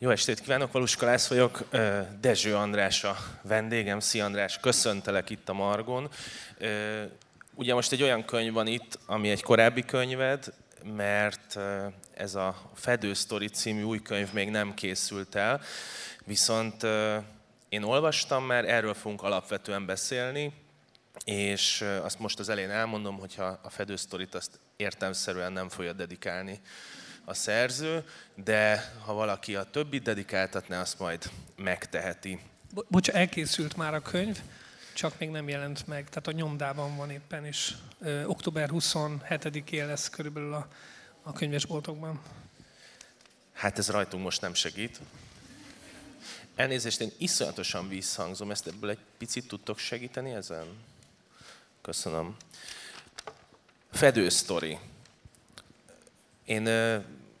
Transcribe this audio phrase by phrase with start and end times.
[0.00, 1.64] Jó estét kívánok, Valuska Lász vagyok,
[2.20, 4.00] Dezső András a vendégem.
[4.00, 6.10] Szia András, köszöntelek itt a Margon.
[7.54, 10.52] Ugye most egy olyan könyv van itt, ami egy korábbi könyved,
[10.96, 11.58] mert
[12.14, 15.60] ez a Fedő Story című új könyv még nem készült el,
[16.24, 16.86] viszont
[17.68, 20.52] én olvastam már, erről fogunk alapvetően beszélni,
[21.24, 26.60] és azt most az elején elmondom, hogyha a Fedő Storyt azt értelmszerűen nem fogja dedikálni
[27.28, 32.40] a szerző, de ha valaki a többi dedikáltatná, azt majd megteheti.
[32.74, 34.40] Bo- bocs, elkészült már a könyv,
[34.94, 37.74] csak még nem jelent meg, tehát a nyomdában van éppen is.
[38.00, 40.68] Ö, október 27-én lesz körülbelül a,
[41.22, 42.20] a könyvesboltokban.
[43.52, 45.00] Hát ez rajtunk most nem segít.
[46.54, 50.66] Elnézést, én iszonyatosan visszhangzom, ezt ebből egy picit tudtok segíteni ezen?
[51.80, 52.36] Köszönöm.
[53.92, 54.78] Fedő sztori.
[56.44, 56.66] Én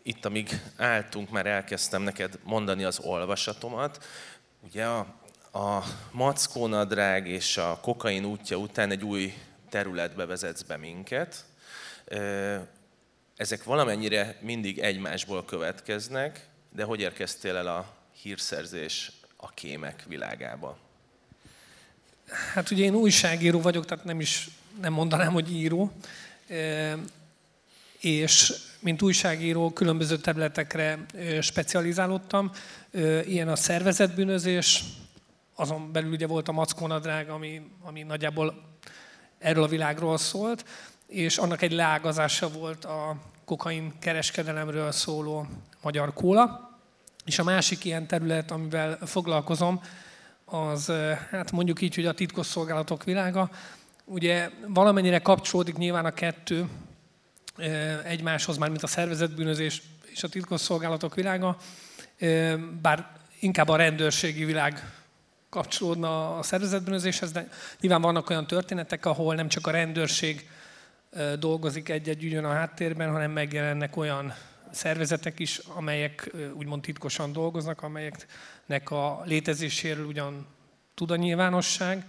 [0.08, 4.04] itt, amíg álltunk, már elkezdtem neked mondani az olvasatomat.
[4.60, 4.98] Ugye a,
[5.52, 9.34] a mackónadrág és a kokain útja után egy új
[9.68, 11.44] területbe vezetsz be minket.
[13.36, 20.78] Ezek valamennyire mindig egymásból következnek, de hogy érkeztél el a hírszerzés a kémek világába?
[22.54, 24.48] Hát ugye én újságíró vagyok, tehát nem is
[24.80, 25.92] nem mondanám, hogy író
[28.00, 30.98] és mint újságíró különböző területekre
[31.40, 32.50] specializálódtam.
[33.24, 34.84] Ilyen a szervezetbűnözés,
[35.54, 38.62] azon belül ugye volt a mackónadrág, ami, ami nagyjából
[39.38, 40.64] erről a világról szólt,
[41.06, 45.46] és annak egy leágazása volt a kokain kereskedelemről szóló
[45.82, 46.70] magyar kóla.
[47.24, 49.80] És a másik ilyen terület, amivel foglalkozom,
[50.44, 50.92] az
[51.30, 53.50] hát mondjuk így, hogy a titkosszolgálatok világa.
[54.04, 56.68] Ugye valamennyire kapcsolódik nyilván a kettő,
[58.04, 61.56] egymáshoz, már mint a szervezetbűnözés és a titkosszolgálatok világa,
[62.82, 63.10] bár
[63.40, 64.92] inkább a rendőrségi világ
[65.48, 67.48] kapcsolódna a szervezetbűnözéshez, de
[67.80, 70.48] nyilván vannak olyan történetek, ahol nem csak a rendőrség
[71.38, 74.34] dolgozik egy-egy ügyön a háttérben, hanem megjelennek olyan
[74.70, 80.46] szervezetek is, amelyek úgymond titkosan dolgoznak, amelyeknek a létezéséről ugyan
[80.94, 82.04] tud a nyilvánosság,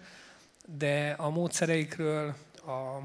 [0.78, 2.36] de a módszereikről,
[2.66, 3.00] a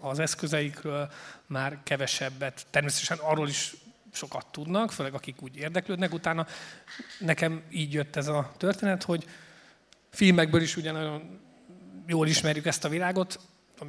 [0.00, 1.10] az eszközeikről
[1.46, 3.74] már kevesebbet, természetesen arról is
[4.12, 6.12] sokat tudnak, főleg akik úgy érdeklődnek.
[6.12, 6.46] Utána
[7.18, 9.26] nekem így jött ez a történet, hogy
[10.10, 11.40] filmekből is ugye nagyon
[12.06, 13.40] jól ismerjük ezt a világot,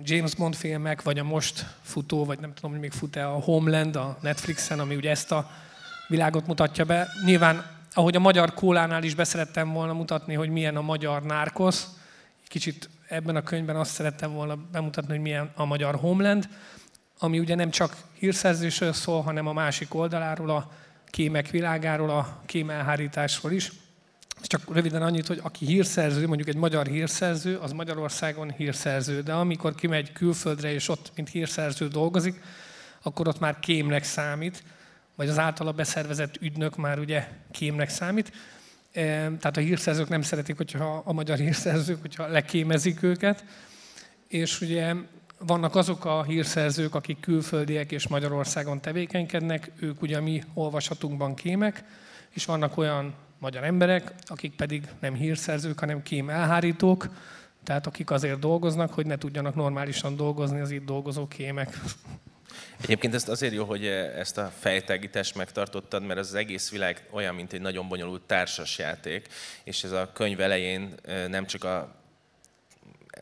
[0.03, 3.95] James Bond filmek, vagy a most futó, vagy nem tudom, hogy még fut-e a Homeland
[3.95, 5.51] a Netflixen, ami ugye ezt a
[6.07, 7.07] világot mutatja be.
[7.25, 11.87] Nyilván, ahogy a magyar kólánál is beszerettem volna mutatni, hogy milyen a magyar nárkosz,
[12.47, 16.49] kicsit ebben a könyvben azt szerettem volna bemutatni, hogy milyen a magyar Homeland,
[17.19, 20.71] ami ugye nem csak hírszerzésről szól, hanem a másik oldaláról, a
[21.05, 23.71] kémek világáról, a kémelhárításról is.
[24.41, 29.75] Csak röviden annyit, hogy aki hírszerző, mondjuk egy magyar hírszerző, az Magyarországon hírszerző, de amikor
[29.75, 32.41] kimegy külföldre és ott, mint hírszerző dolgozik,
[33.01, 34.63] akkor ott már kémnek számít,
[35.15, 38.31] vagy az általa beszervezett ügynök már ugye kémnek számít.
[38.91, 43.45] Tehát a hírszerzők nem szeretik, hogyha a magyar hírszerzők, hogyha lekémezik őket.
[44.27, 44.93] És ugye
[45.39, 51.83] vannak azok a hírszerzők, akik külföldiek és Magyarországon tevékenykednek, ők ugye mi olvasatunkban kémek,
[52.29, 57.07] és vannak olyan magyar emberek, akik pedig nem hírszerzők, hanem kém elhárítók,
[57.63, 61.79] tehát akik azért dolgoznak, hogy ne tudjanak normálisan dolgozni az itt dolgozó kémek.
[62.81, 67.53] Egyébként ezt azért jó, hogy ezt a fejtágítást megtartottad, mert az egész világ olyan, mint
[67.53, 69.27] egy nagyon bonyolult társasjáték,
[69.63, 70.95] és ez a könyv elején
[71.27, 71.97] nem csak a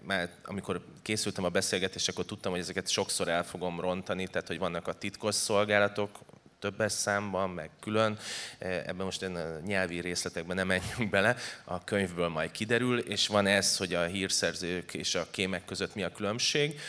[0.01, 4.57] már amikor készültem a beszélgetésre, akkor tudtam, hogy ezeket sokszor el fogom rontani, tehát hogy
[4.57, 6.19] vannak a titkos szolgálatok,
[6.59, 8.17] többes számban, meg külön.
[8.59, 13.77] Ebben most a nyelvi részletekben nem menjünk bele, a könyvből majd kiderül, és van ez,
[13.77, 16.79] hogy a hírszerzők és a kémek között mi a különbség.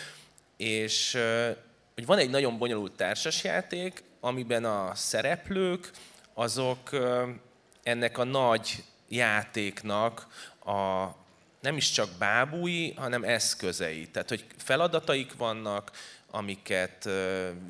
[0.56, 1.18] És
[1.98, 5.90] hogy van egy nagyon bonyolult társasjáték, amiben a szereplők
[6.34, 6.90] azok
[7.82, 10.26] ennek a nagy játéknak
[10.64, 11.06] a
[11.60, 14.06] nem is csak bábúi, hanem eszközei.
[14.06, 15.90] Tehát, hogy feladataik vannak,
[16.30, 17.08] amiket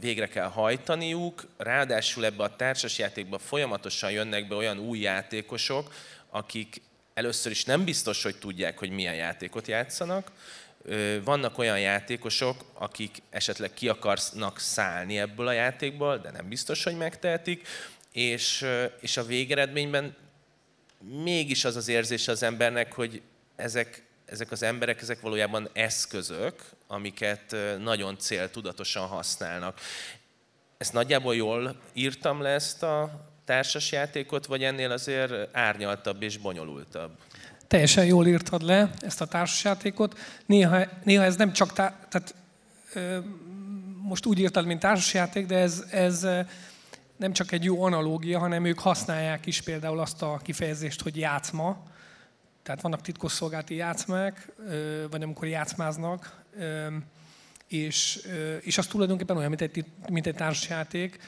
[0.00, 5.94] végre kell hajtaniuk, ráadásul ebbe a társasjátékba folyamatosan jönnek be olyan új játékosok,
[6.30, 6.80] akik
[7.14, 10.30] először is nem biztos, hogy tudják, hogy milyen játékot játszanak,
[11.24, 16.96] vannak olyan játékosok, akik esetleg ki akarnak szállni ebből a játékból, de nem biztos, hogy
[16.96, 17.68] megtehetik,
[18.12, 18.66] és,
[19.00, 20.16] és a végeredményben
[21.22, 23.22] mégis az az érzés az embernek, hogy
[23.56, 29.80] ezek, ezek az emberek, ezek valójában eszközök, amiket nagyon céltudatosan használnak.
[30.78, 37.10] Ezt nagyjából jól írtam le ezt a társasjátékot, vagy ennél azért árnyaltabb és bonyolultabb?
[37.68, 40.18] Teljesen jól írtad le ezt a társasjátékot.
[40.46, 42.34] Néha, néha ez nem csak, tá- tehát
[42.92, 43.18] ö,
[44.02, 46.26] most úgy írtad, mint társasjáték, de ez, ez
[47.16, 51.82] nem csak egy jó analógia, hanem ők használják is például azt a kifejezést, hogy játszma.
[52.62, 54.52] Tehát vannak titkosszolgálati játszmák,
[55.10, 56.42] vagy amikor játszmáznak,
[57.68, 58.20] és,
[58.60, 61.18] és az tulajdonképpen olyan, mint egy, mint egy társasjáték,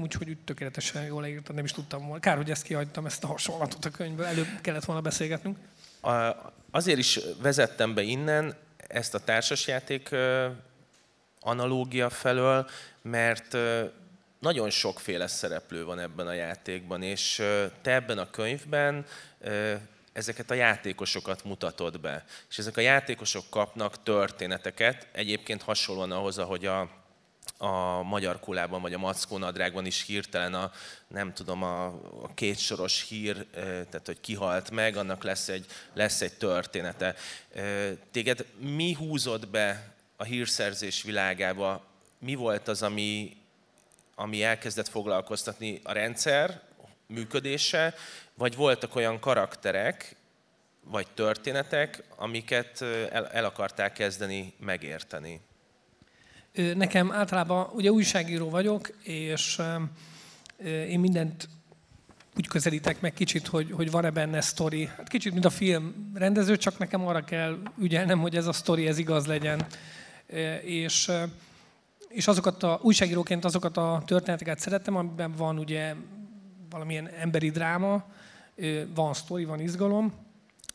[0.00, 2.20] úgyhogy úgy tökéletesen jól leírtam, nem is tudtam volna.
[2.20, 5.56] Kár, hogy ezt kihagytam, ezt a hasonlatot a könyvből, előbb kellett volna beszélgetnünk.
[6.00, 6.36] A,
[6.70, 10.10] azért is vezettem be innen ezt a társasjáték
[11.40, 12.68] analógia felől,
[13.02, 13.56] mert
[14.38, 17.42] nagyon sokféle szereplő van ebben a játékban, és
[17.82, 19.06] te ebben a könyvben
[20.12, 22.24] ezeket a játékosokat mutatod be.
[22.50, 26.99] És ezek a játékosok kapnak történeteket, egyébként hasonlóan ahhoz, ahogy a,
[27.62, 30.72] a magyar kulában vagy a mackó nadrágban is hirtelen a,
[31.08, 31.84] nem tudom, a,
[32.22, 37.14] a kétsoros hír, tehát hogy kihalt meg, annak lesz egy, lesz egy története.
[38.10, 41.84] Téged mi húzott be a hírszerzés világába?
[42.18, 43.36] Mi volt az, ami,
[44.14, 46.62] ami elkezdett foglalkoztatni a rendszer
[47.06, 47.94] működése,
[48.34, 50.16] vagy voltak olyan karakterek,
[50.84, 55.40] vagy történetek, amiket el, el akarták kezdeni megérteni?
[56.74, 59.60] Nekem általában, ugye újságíró vagyok, és
[60.88, 61.48] én mindent
[62.36, 64.86] úgy közelítek meg kicsit, hogy, hogy van-e benne sztori.
[64.96, 68.86] Hát kicsit, mint a film rendező, csak nekem arra kell ügyelnem, hogy ez a sztori,
[68.86, 69.66] ez igaz legyen.
[70.62, 71.10] És
[72.10, 75.94] és azokat a, újságíróként azokat a történeteket szeretem, amiben van ugye
[76.70, 78.04] valamilyen emberi dráma,
[78.94, 80.12] van sztori, van izgalom,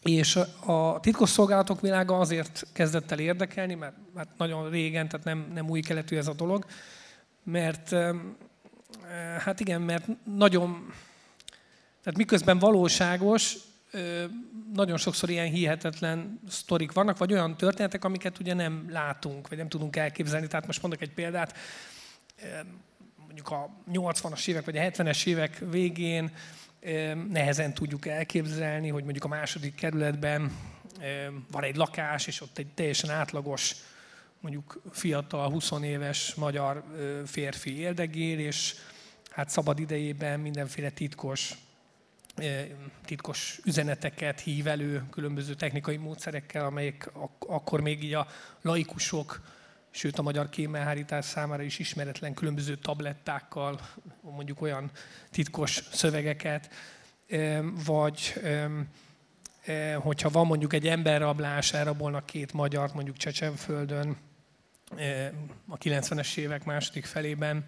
[0.09, 0.35] és
[0.65, 5.79] a titkosszolgálatok világa azért kezdett el érdekelni, mert, mert nagyon régen, tehát nem, nem új
[5.79, 6.65] keletű ez a dolog,
[7.43, 7.95] mert
[9.39, 10.93] hát igen, mert nagyon,
[12.03, 13.57] tehát miközben valóságos,
[14.73, 19.69] nagyon sokszor ilyen hihetetlen sztorik vannak, vagy olyan történetek, amiket ugye nem látunk, vagy nem
[19.69, 20.47] tudunk elképzelni.
[20.47, 21.57] Tehát most mondok egy példát,
[23.17, 26.31] mondjuk a 80-as évek, vagy a 70-es évek végén
[27.29, 30.51] nehezen tudjuk elképzelni, hogy mondjuk a második kerületben
[31.51, 33.75] van egy lakás, és ott egy teljesen átlagos,
[34.39, 36.83] mondjuk fiatal, 20 éves magyar
[37.25, 38.75] férfi éldegél, és
[39.29, 41.53] hát szabad idejében mindenféle titkos
[43.05, 48.27] titkos üzeneteket hív elő különböző technikai módszerekkel, amelyek ak- akkor még így a
[48.61, 49.41] laikusok,
[49.95, 53.79] sőt a magyar kémelhárítás számára is ismeretlen különböző tablettákkal,
[54.21, 54.91] mondjuk olyan
[55.31, 56.69] titkos szövegeket,
[57.85, 58.33] vagy
[59.95, 64.17] hogyha van mondjuk egy emberrablás, elrabolnak két magyart mondjuk Csecsenföldön
[65.67, 67.67] a 90-es évek második felében,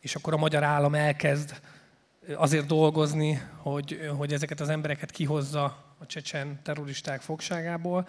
[0.00, 1.60] és akkor a magyar állam elkezd
[2.34, 5.64] azért dolgozni, hogy, hogy ezeket az embereket kihozza
[5.98, 8.08] a csecsen terroristák fogságából,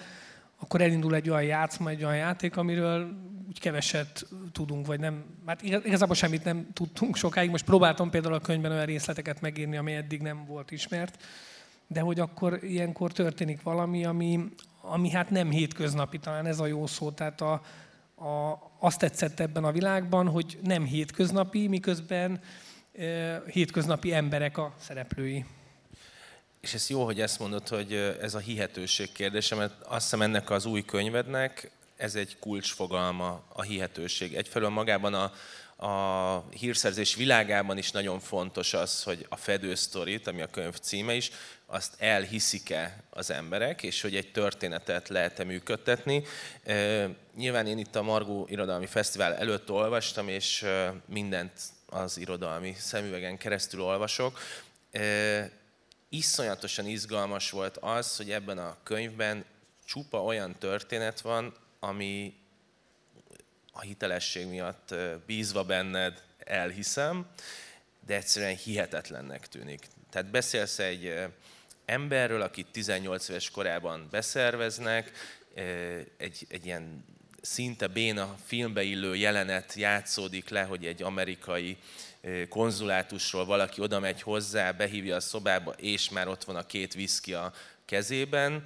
[0.62, 3.10] akkor elindul egy olyan játszma, egy olyan játék, amiről
[3.48, 7.50] úgy keveset tudunk, vagy nem, hát igazából semmit nem tudtunk sokáig.
[7.50, 11.24] Most próbáltam például a könyvben olyan részleteket megírni, ami eddig nem volt ismert,
[11.88, 14.40] de hogy akkor ilyenkor történik valami, ami,
[14.82, 17.52] ami hát nem hétköznapi, talán ez a jó szó, tehát a,
[18.16, 22.40] a, azt tetszett ebben a világban, hogy nem hétköznapi, miközben
[23.46, 25.46] hétköznapi emberek a szereplői.
[26.62, 30.50] És ez jó, hogy ezt mondod, hogy ez a hihetőség kérdése, mert azt hiszem ennek
[30.50, 34.36] az új könyvednek ez egy kulcsfogalma, a hihetőség.
[34.36, 35.34] Egyfelől magában a,
[35.86, 41.32] a hírszerzés világában is nagyon fontos az, hogy a fedősztorit, ami a könyv címe is,
[41.66, 46.24] azt elhiszik-e az emberek, és hogy egy történetet lehet-e működtetni.
[47.36, 50.66] Nyilván én itt a Margó Irodalmi Fesztivál előtt olvastam, és
[51.06, 51.52] mindent
[51.86, 54.40] az irodalmi szemüvegen keresztül olvasok.
[56.14, 59.46] Iszonyatosan izgalmas volt az, hogy ebben a könyvben
[59.86, 62.36] csupa olyan történet van, ami
[63.72, 67.26] a hitelesség miatt bízva benned elhiszem,
[68.06, 69.88] de egyszerűen hihetetlennek tűnik.
[70.10, 71.24] Tehát beszélsz egy
[71.86, 75.12] emberről, akit 18 éves korában beszerveznek,
[76.18, 77.06] egy, egy ilyen
[77.42, 81.78] szinte béna filmbe illő jelenet játszódik le, hogy egy amerikai
[82.50, 87.34] konzulátusról valaki oda megy hozzá, behívja a szobába, és már ott van a két viszki
[87.34, 87.54] a
[87.86, 88.66] kezében,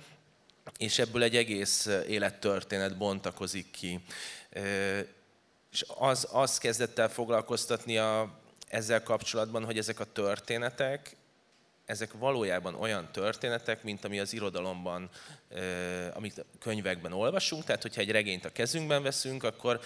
[0.77, 3.99] és ebből egy egész élettörténet bontakozik ki.
[5.71, 11.15] És az, az kezdett el foglalkoztatni a, ezzel kapcsolatban, hogy ezek a történetek,
[11.85, 15.09] ezek valójában olyan történetek, mint ami az irodalomban,
[16.13, 17.63] amit könyvekben olvasunk.
[17.63, 19.79] Tehát, hogyha egy regényt a kezünkben veszünk, akkor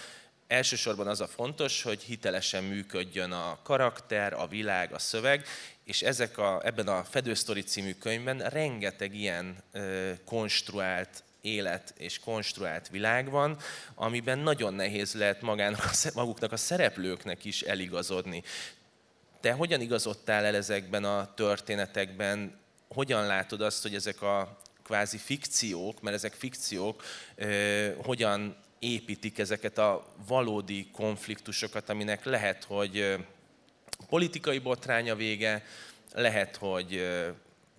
[0.50, 5.46] elsősorban az a fontos, hogy hitelesen működjön a karakter, a világ, a szöveg,
[5.84, 12.88] és ezek a, ebben a Fedősztori című könyvben rengeteg ilyen ö, konstruált élet és konstruált
[12.88, 13.58] világ van,
[13.94, 18.42] amiben nagyon nehéz lehet magának, maguknak a szereplőknek is eligazodni.
[19.40, 22.58] Te hogyan igazodtál el ezekben a történetekben?
[22.88, 27.02] Hogyan látod azt, hogy ezek a kvázi fikciók, mert ezek fikciók,
[28.02, 33.16] hogyan építik ezeket a valódi konfliktusokat, aminek lehet, hogy
[34.08, 35.64] politikai botránya vége,
[36.12, 37.06] lehet, hogy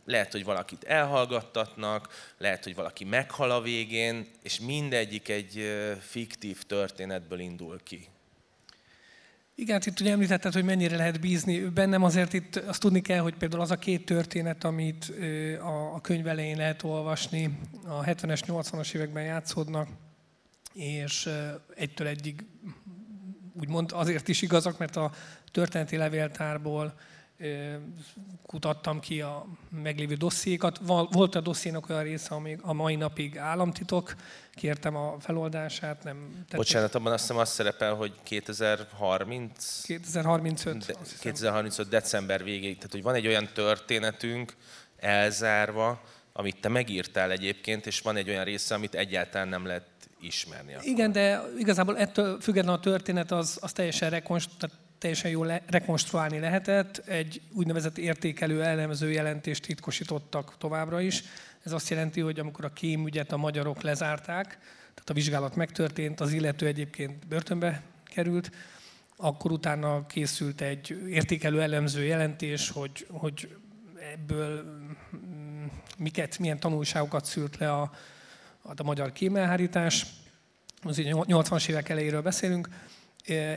[0.05, 7.39] lehet, hogy valakit elhallgattatnak, lehet, hogy valaki meghal a végén, és mindegyik egy fiktív történetből
[7.39, 8.07] indul ki.
[9.55, 13.19] Igen, hát itt ugye említetted, hogy mennyire lehet bízni bennem, azért itt azt tudni kell,
[13.19, 15.13] hogy például az a két történet, amit
[15.93, 19.87] a könyv elején lehet olvasni, a 70-es, 80-as években játszódnak,
[20.73, 21.29] és
[21.75, 22.45] egytől egyig
[23.59, 25.11] úgymond azért is igazak, mert a
[25.51, 26.93] történeti levéltárból
[28.45, 30.79] kutattam ki a meglévő dossziékat.
[31.11, 34.15] Volt a dossziénak olyan része, ami a mai napig államtitok,
[34.53, 36.55] kértem a feloldását, nem tették.
[36.55, 39.81] Bocsánat, abban azt hiszem azt szerepel, hogy 2030...
[39.81, 40.85] 2035.
[40.85, 42.75] De, 2035 december végéig.
[42.75, 44.55] Tehát, hogy van egy olyan történetünk
[44.97, 46.01] elzárva,
[46.33, 49.85] amit te megírtál egyébként, és van egy olyan része, amit egyáltalán nem lehet
[50.21, 50.73] ismerni.
[50.73, 50.87] Akkor.
[50.87, 56.97] Igen, de igazából ettől függetlenül a történet az, az teljesen rekonstruált, teljesen jól rekonstruálni lehetett.
[57.07, 61.23] Egy úgynevezett értékelő elemző jelentést titkosítottak továbbra is.
[61.63, 64.47] Ez azt jelenti, hogy amikor a kémügyet a magyarok lezárták,
[64.93, 68.51] tehát a vizsgálat megtörtént, az illető egyébként börtönbe került,
[69.15, 73.55] akkor utána készült egy értékelő elemző jelentés, hogy, hogy
[74.13, 74.63] ebből
[75.15, 75.65] mm,
[75.97, 77.91] miket, milyen tanulságokat szült le a,
[78.63, 80.05] a magyar kémelhárítás.
[80.83, 82.69] Az 80-as évek elejéről beszélünk,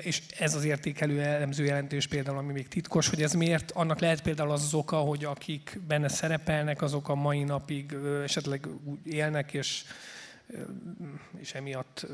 [0.00, 4.23] és ez az értékelő elemző jelentős például, ami még titkos, hogy ez miért, annak lehet
[4.23, 8.68] például az az oka, hogy akik benne szerepelnek, azok a mai napig esetleg
[9.04, 9.84] élnek, és,
[11.38, 12.06] és emiatt,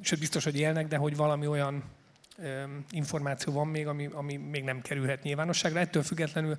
[0.00, 1.84] sőt biztos, hogy élnek, de hogy valami olyan
[2.90, 5.80] információ van még, ami, ami még nem kerülhet nyilvánosságra.
[5.80, 6.56] Ettől függetlenül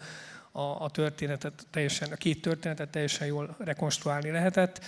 [0.51, 4.85] a, a történetet teljesen, a két történetet teljesen jól rekonstruálni lehetett.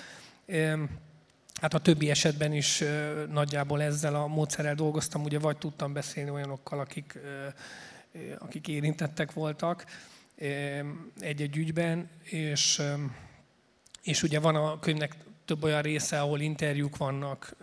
[1.61, 2.83] Hát a többi esetben is
[3.29, 7.19] nagyjából ezzel a módszerrel dolgoztam, ugye vagy tudtam beszélni olyanokkal, akik,
[8.37, 9.85] akik érintettek voltak
[11.19, 12.81] egy-egy ügyben, és,
[14.03, 17.55] és ugye van a könyvnek több olyan része, ahol interjúk vannak,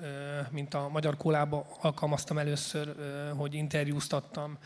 [0.50, 2.94] mint a Magyar Kólába alkalmaztam először,
[3.36, 4.58] hogy interjúztattam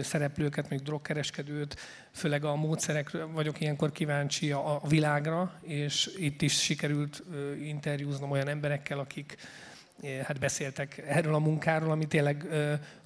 [0.00, 1.76] szereplőket, még drogkereskedőt,
[2.12, 7.22] főleg a módszerekről vagyok ilyenkor kíváncsi a világra, és itt is sikerült
[7.62, 9.36] interjúznom olyan emberekkel, akik
[10.22, 12.46] hát beszéltek erről a munkáról, ami tényleg,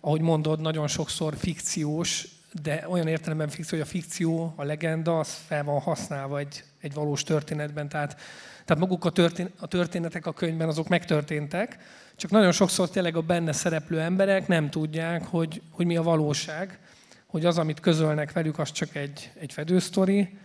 [0.01, 2.29] ahogy mondod, nagyon sokszor fikciós,
[2.63, 6.95] de olyan értelemben fikció, hogy a fikció, a legenda, az fel van használva egy, egy
[6.95, 8.21] valós történetben, tehát
[8.65, 11.79] tehát maguk a, történ- a történetek a könyvben azok megtörténtek,
[12.17, 16.79] csak nagyon sokszor tényleg a benne szereplő emberek nem tudják, hogy, hogy mi a valóság,
[17.27, 20.39] hogy az, amit közölnek velük, az csak egy, egy fedősztori,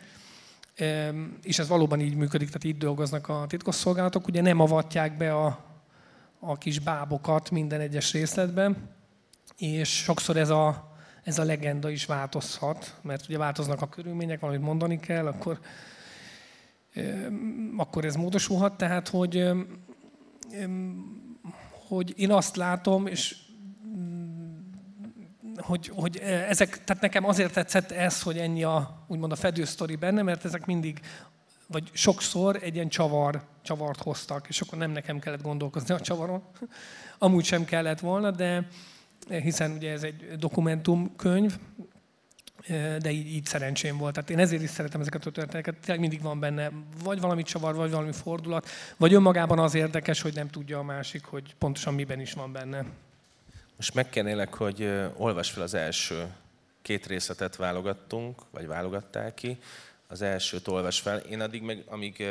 [1.43, 5.65] és ez valóban így működik, tehát így dolgoznak a titkosszolgálatok, ugye nem avatják be a,
[6.39, 8.89] a kis bábokat minden egyes részletben,
[9.57, 10.96] és sokszor ez a,
[11.27, 15.59] ez a legenda is változhat, mert ugye változnak a körülmények, valamit mondani kell, akkor
[17.77, 18.77] akkor ez módosulhat.
[18.77, 19.49] Tehát, hogy,
[21.87, 23.35] hogy én azt látom, és
[25.57, 26.17] hogy, hogy
[26.47, 30.65] ezek, tehát nekem azért tetszett ez, hogy ennyi a, úgymond a fedősztori benne, mert ezek
[30.65, 30.99] mindig,
[31.67, 36.43] vagy sokszor egy ilyen csavar, csavart hoztak, és akkor nem nekem kellett gondolkozni a csavaron.
[37.17, 38.67] Amúgy sem kellett volna, de
[39.29, 41.57] hiszen ugye ez egy dokumentumkönyv,
[42.99, 44.13] de így, így szerencsém volt.
[44.13, 45.75] Tehát én ezért is szeretem ezeket a történeteket.
[45.79, 46.71] Tényleg mindig van benne
[47.03, 51.25] vagy valami csavar, vagy valami fordulat, vagy önmagában az érdekes, hogy nem tudja a másik,
[51.25, 52.85] hogy pontosan miben is van benne.
[53.75, 56.27] Most megkérnélek, hogy olvas fel az első
[56.81, 59.57] két részletet válogattunk, vagy válogattál ki.
[60.07, 61.17] Az elsőt olvas fel.
[61.17, 62.23] Én addig, meg, amíg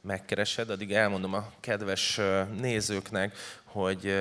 [0.00, 2.20] megkeresed, addig elmondom a kedves
[2.60, 4.14] nézőknek, hogy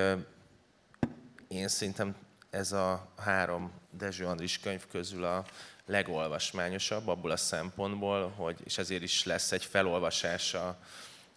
[1.52, 2.16] én szerintem
[2.50, 5.46] ez a három Dezső Andris könyv közül a
[5.86, 10.78] legolvasmányosabb abból a szempontból, hogy, és ezért is lesz egy felolvasása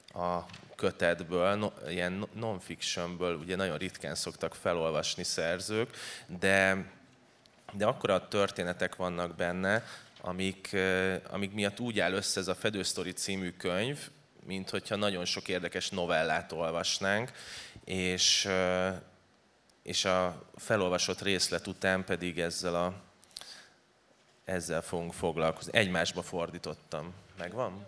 [0.09, 0.39] a
[0.75, 6.85] kötetből, no, ilyen non-fictionből, ugye nagyon ritkán szoktak felolvasni szerzők, de,
[7.73, 9.85] de akkor a történetek vannak benne,
[10.21, 10.77] amik,
[11.31, 14.11] amik miatt úgy áll össze ez a Fedősztori című könyv,
[14.47, 17.33] mint hogyha nagyon sok érdekes novellát olvasnánk,
[17.85, 18.49] és
[19.85, 22.95] és a felolvasott részlet után pedig ezzel, a,
[24.45, 25.79] ezzel fogunk foglalkozni.
[25.79, 27.13] Egymásba fordítottam.
[27.39, 27.87] Megvan?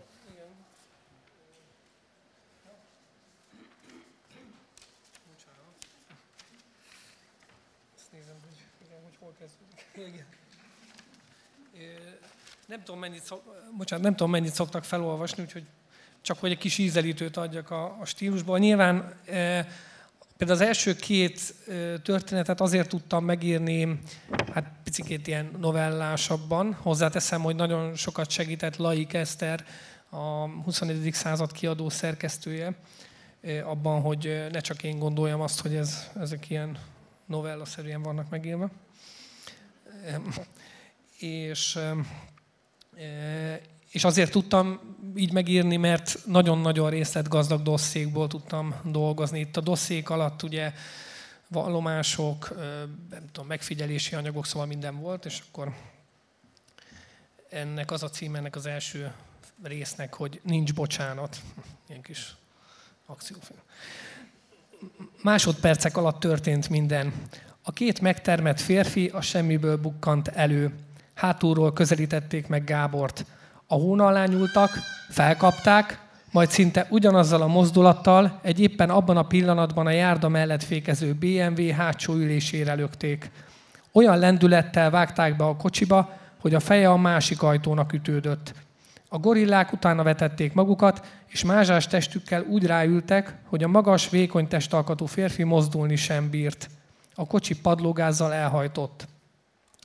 [12.66, 13.42] Nem tudom, mennyit, szok,
[13.76, 15.64] bocsánat, nem tudom, mennyit szoktak felolvasni, úgyhogy
[16.20, 18.58] csak hogy egy kis ízelítőt adjak a, a stílusból.
[18.58, 19.66] Nyilván e,
[20.36, 21.54] például az első két
[22.02, 23.98] történetet azért tudtam megírni,
[24.52, 26.74] hát picit ilyen novellásabban.
[26.74, 29.64] Hozzáteszem, hogy nagyon sokat segített Laik Eszter,
[30.10, 31.12] a 21.
[31.12, 32.74] század kiadó szerkesztője,
[33.64, 36.78] abban, hogy ne csak én gondoljam azt, hogy ez, ezek ilyen
[37.26, 38.70] novellaszerűen vannak megírva.
[41.18, 41.78] És
[43.90, 44.80] és azért tudtam
[45.16, 49.40] így megírni, mert nagyon-nagyon részletgazdag dosszékból tudtam dolgozni.
[49.40, 50.72] Itt a dosszék alatt ugye
[51.48, 52.56] vallomások,
[53.10, 55.74] nem tudom, megfigyelési anyagok, szóval minden volt, és akkor
[57.50, 59.12] ennek az a cím, ennek az első
[59.62, 61.40] résznek, hogy nincs bocsánat.
[61.88, 62.34] Ilyen kis
[63.06, 63.60] akciófilm.
[65.22, 67.12] Másodpercek alatt történt minden.
[67.62, 70.74] A két megtermett férfi a semmiből bukkant elő.
[71.14, 73.24] Hátulról közelítették meg Gábort.
[73.66, 74.70] A hón alá nyúltak,
[75.08, 76.00] felkapták,
[76.32, 81.72] majd szinte ugyanazzal a mozdulattal egy éppen abban a pillanatban a járda mellett fékező BMW
[81.72, 83.30] hátsó ülésére lökték.
[83.92, 88.54] Olyan lendülettel vágták be a kocsiba, hogy a feje a másik ajtónak ütődött.
[89.08, 95.06] A gorillák utána vetették magukat, és mázsás testükkel úgy ráültek, hogy a magas, vékony testalkatú
[95.06, 96.70] férfi mozdulni sem bírt.
[97.14, 99.06] A kocsi padlógázzal elhajtott.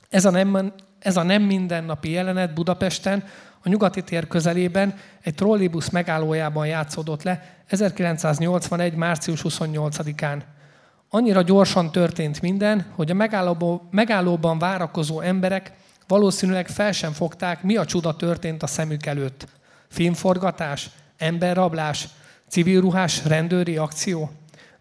[0.08, 3.24] Ez a nem, ez a nem mindennapi jelenet Budapesten
[3.64, 8.94] a nyugati tér közelében egy trollibusz megállójában játszódott le 1981.
[8.94, 10.42] március 28-án.
[11.08, 13.14] Annyira gyorsan történt minden, hogy a
[13.90, 15.72] megállóban, várakozó emberek
[16.08, 19.46] valószínűleg fel sem fogták, mi a csuda történt a szemük előtt.
[19.88, 22.08] Filmforgatás, emberrablás,
[22.48, 24.30] civilruhás rendőri akció.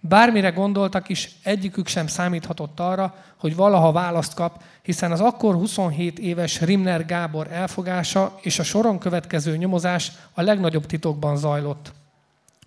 [0.04, 6.20] Bármire gondoltak is, egyikük sem számíthatott arra, hogy valaha választ kap, hiszen az akkor 27
[6.20, 11.92] éves Rimner Gábor elfogása és a soron következő nyomozás a legnagyobb titokban zajlott.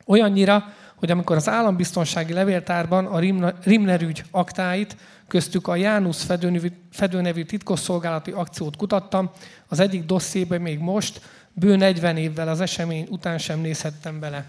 [0.07, 3.19] Olyannyira, hogy amikor az állambiztonsági levéltárban a
[3.65, 4.97] Rimner ügy aktáit,
[5.29, 6.31] köztük a Jánusz
[6.91, 9.31] fedőnevű, titkosszolgálati akciót kutattam,
[9.69, 11.21] az egyik dosszébe még most,
[11.53, 14.47] bő 40 évvel az esemény után sem nézhettem bele.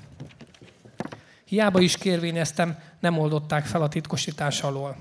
[1.56, 4.96] Hiába is kérvényeztem, nem oldották fel a titkosítás alól.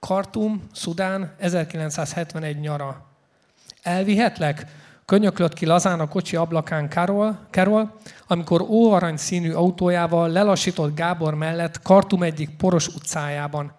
[0.00, 3.06] Kartum, Szudán, 1971 nyara.
[3.82, 4.66] Elvihetlek?
[5.04, 11.82] Könyöklött ki lazán a kocsi ablakán Carol, Carol amikor óarany színű autójával lelassított Gábor mellett
[11.82, 13.72] Kartum egyik poros utcájában.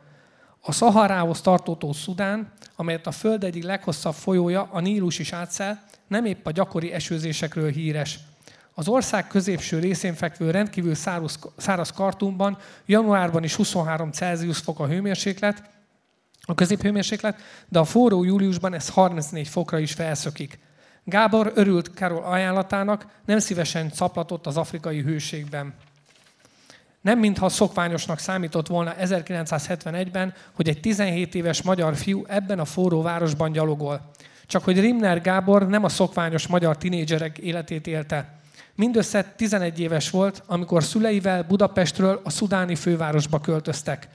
[0.62, 6.26] A Szaharához tartótó Szudán, amelyet a föld egyik leghosszabb folyója, a Nílus is átszel, nem
[6.26, 8.20] épp a gyakori esőzésekről híres–
[8.82, 14.88] az ország középső részén fekvő rendkívül száraz, száraz kartumban januárban is 23 Celsius fok a
[14.88, 15.63] hőmérséklet,
[16.41, 20.60] a középhőmérséklet, de a forró júliusban ez 34 fokra is felszökik.
[21.04, 25.74] Gábor örült Karol ajánlatának, nem szívesen caplatott az afrikai hőségben.
[27.02, 33.02] Nem mintha szokványosnak számított volna 1971-ben, hogy egy 17 éves magyar fiú ebben a forró
[33.02, 34.12] városban gyalogol.
[34.46, 38.40] Csak hogy Rimner Gábor nem a szokványos magyar tinédzserek életét élte.
[38.76, 44.08] Mindössze 11 éves volt, amikor szüleivel Budapestről a szudáni fővárosba költöztek.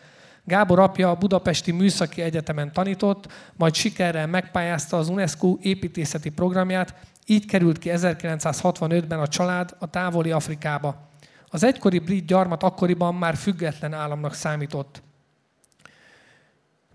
[0.45, 6.95] Gábor apja a Budapesti Műszaki Egyetemen tanított, majd sikerrel megpályázta az UNESCO építészeti programját,
[7.27, 11.09] így került ki 1965-ben a család a távoli Afrikába.
[11.49, 15.03] Az egykori brit gyarmat akkoriban már független államnak számított.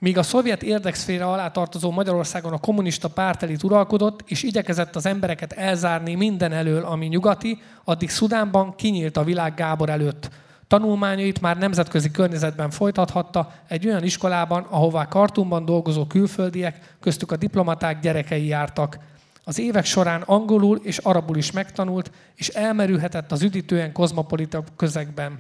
[0.02, 5.54] Míg a szovjet érdekszféra alá tartozó Magyarországon a kommunista pártelit uralkodott, és igyekezett az embereket
[5.54, 10.30] elzárni minden elől, ami nyugati, addig Szudánban kinyílt a világ Gábor előtt.
[10.68, 18.00] Tanulmányait már nemzetközi környezetben folytathatta egy olyan iskolában, ahová Kartumban dolgozó külföldiek, köztük a diplomaták
[18.00, 18.98] gyerekei jártak.
[19.44, 25.38] Az évek során angolul és arabul is megtanult, és elmerülhetett az üdítően kozmopolita közegben.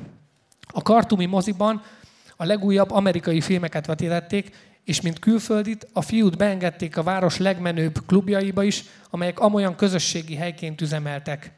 [0.73, 1.81] A kartumi moziban
[2.41, 8.63] a legújabb amerikai filmeket vetítették, és mint külföldit, a fiút beengedték a város legmenőbb klubjaiba
[8.63, 11.51] is, amelyek amolyan közösségi helyként üzemeltek.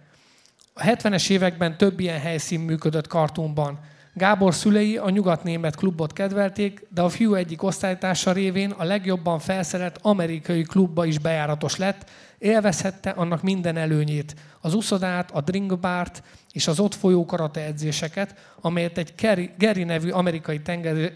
[0.74, 3.80] A 70-es években több ilyen helyszín működött Kartumban.
[4.14, 10.00] Gábor szülei a nyugatnémet klubot kedvelték, de a fiú egyik osztálytársa révén a legjobban felszerelt
[10.02, 16.80] amerikai klubba is bejáratos lett, élvezhette annak minden előnyét, az uszodát, a drinkbárt és az
[16.80, 19.14] ott folyó karate edzéseket, amelyet egy
[19.58, 20.62] Gary nevű amerikai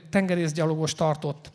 [0.10, 1.52] tengerészgyalogos tartott.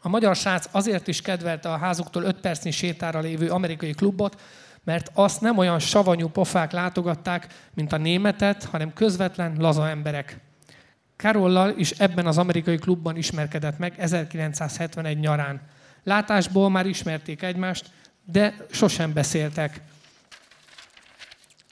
[0.00, 4.40] A magyar srác azért is kedvelte a házuktól 5 percnyi sétára lévő amerikai klubot,
[4.84, 10.38] mert azt nem olyan savanyú pofák látogatták, mint a németet, hanem közvetlen, laza emberek.
[11.16, 15.60] Karollal is ebben az amerikai klubban ismerkedett meg 1971 nyarán.
[16.04, 17.90] Látásból már ismerték egymást,
[18.24, 19.80] de sosem beszéltek.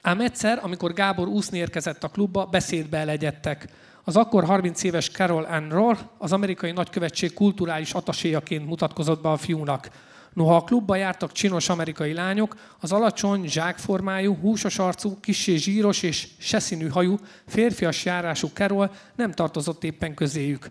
[0.06, 3.68] Ám egyszer, amikor Gábor úszni érkezett a klubba, beszédbe elegyedtek.
[4.04, 9.36] Az akkor 30 éves Carol Ann Rohr az amerikai nagykövetség kulturális ataséjaként mutatkozott be a
[9.36, 9.88] fiúnak.
[10.32, 16.28] Noha a klubba jártak csinos amerikai lányok, az alacsony, zsákformájú, húsos arcú, kissé zsíros és
[16.38, 17.16] seszínű hajú,
[17.46, 20.70] férfias járású Carol nem tartozott éppen közéjük.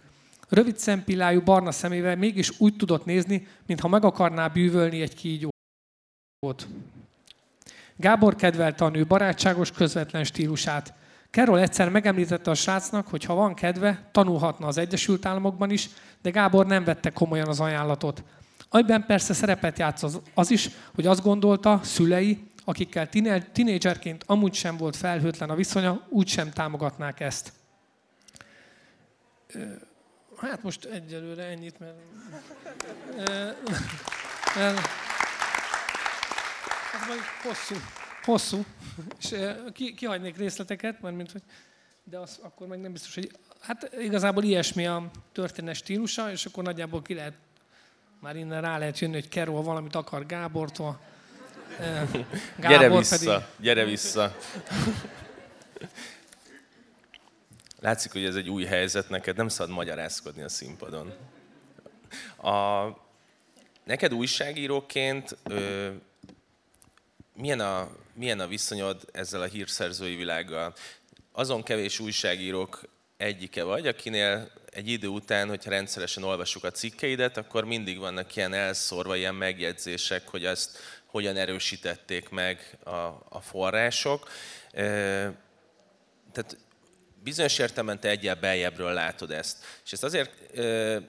[0.49, 6.67] Rövid szempillájú barna szemével mégis úgy tudott nézni, mintha meg akarná bűvölni egy kígyót.
[7.97, 10.93] Gábor kedvelte a nő barátságos, közvetlen stílusát.
[11.29, 15.89] Carol egyszer megemlítette a srácnak, hogy ha van kedve, tanulhatna az Egyesült Államokban is,
[16.21, 18.23] de Gábor nem vette komolyan az ajánlatot.
[18.71, 23.09] Egyben persze szerepet játszott az is, hogy azt gondolta, szülei, akikkel
[23.51, 27.53] tinédzserként amúgy sem volt felhőtlen a viszonya, úgysem támogatnák ezt.
[30.37, 31.95] Hát most egyelőre ennyit, mert...
[34.55, 35.04] mert
[37.01, 37.75] ez majd hosszú.
[38.23, 38.65] Hosszú.
[39.19, 39.35] És
[39.73, 41.41] ki, kihagynék részleteket, mert mint hogy
[42.09, 43.31] de az akkor meg nem biztos, hogy...
[43.59, 47.33] Hát igazából ilyesmi a történet stílusa, és akkor nagyjából ki lehet
[48.19, 50.99] már innen rá lehet jönni, hogy Kerol valamit akar Gábortól.
[52.57, 53.47] Gábor gyere vissza, pedig...
[53.57, 54.35] gyere vissza.
[57.79, 61.13] Látszik, hogy ez egy új helyzet neked, nem szabad magyarázkodni a színpadon.
[62.41, 62.87] A,
[63.83, 65.89] neked újságíróként ö,
[67.35, 70.73] milyen, a, milyen a viszonyod ezzel a hírszerzői világgal?
[71.31, 72.81] Azon kevés újságírók
[73.17, 78.53] egyike vagy, akinél egy idő után, hogyha rendszeresen olvassuk a cikkeidet, akkor mindig vannak ilyen
[78.53, 82.89] elszórva ilyen megjegyzések, hogy azt hogyan erősítették meg a,
[83.29, 84.29] a források.
[86.31, 86.57] Tehát
[87.25, 89.57] bizonyos értelemben te egyel beljebbről látod ezt.
[89.85, 90.57] És ezt azért,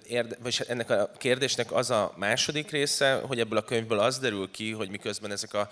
[0.07, 4.51] érde, vagy ennek a kérdésnek az a második része, hogy ebből a könyvből az derül
[4.51, 5.71] ki, hogy miközben ezek a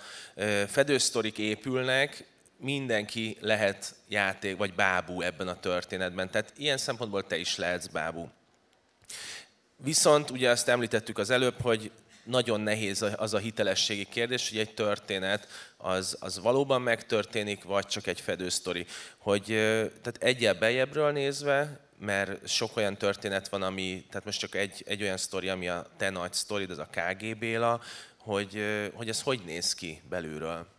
[0.67, 2.23] fedősztorik épülnek,
[2.57, 6.29] mindenki lehet játék vagy bábú ebben a történetben.
[6.29, 8.29] Tehát ilyen szempontból te is lehetsz bábú.
[9.77, 11.91] Viszont ugye azt említettük az előbb, hogy
[12.25, 18.07] nagyon nehéz az a hitelességi kérdés, hogy egy történet az, az valóban megtörténik, vagy csak
[18.07, 18.85] egy fedősztori.
[19.17, 24.83] Hogy, tehát egyel beljebbről nézve, mert sok olyan történet van, ami, tehát most csak egy,
[24.85, 27.81] egy olyan sztori, ami a te nagy sztorid, az a KGB-la,
[28.17, 30.74] hogy, hogy ez hogy néz ki belülről.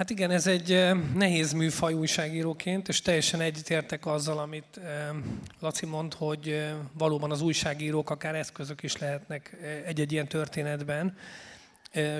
[0.00, 4.80] Hát igen, ez egy nehéz műfaj újságíróként, és teljesen egyetértek azzal, amit
[5.58, 11.16] Laci mond, hogy valóban az újságírók akár eszközök is lehetnek egy-egy ilyen történetben.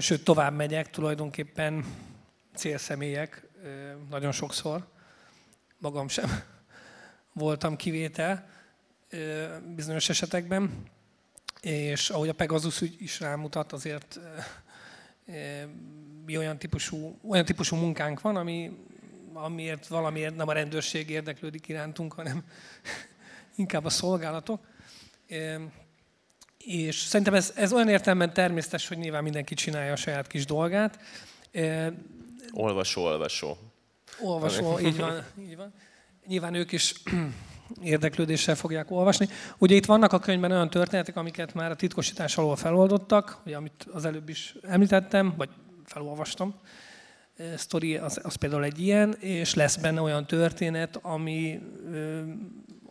[0.00, 1.84] Sőt, tovább megyek, tulajdonképpen
[2.54, 3.46] célszemélyek
[4.10, 4.86] nagyon sokszor.
[5.78, 6.42] Magam sem
[7.32, 8.48] voltam kivétel
[9.74, 10.82] bizonyos esetekben.
[11.60, 14.20] És ahogy a Pegasus is rámutat, azért
[16.26, 18.70] mi olyan típusú, olyan típusú munkánk van, ami,
[19.32, 22.44] amiért valamiért nem a rendőrség érdeklődik irántunk, hanem
[23.56, 24.60] inkább a szolgálatok.
[26.64, 30.98] És szerintem ez, ez olyan értelemben természetes, hogy nyilván mindenki csinálja a saját kis dolgát.
[32.52, 33.58] Olvasó, olvasó.
[34.20, 35.72] Olvasó, így van, így van.
[36.26, 36.94] Nyilván ők is
[37.82, 39.28] érdeklődéssel fogják olvasni.
[39.58, 43.86] Ugye itt vannak a könyvben olyan történetek, amiket már a titkosítás alól feloldottak, ugye, amit
[43.92, 45.48] az előbb is említettem, vagy
[45.90, 46.54] felolvastam.
[47.56, 51.60] Story az, az például egy ilyen, és lesz benne olyan történet, ami,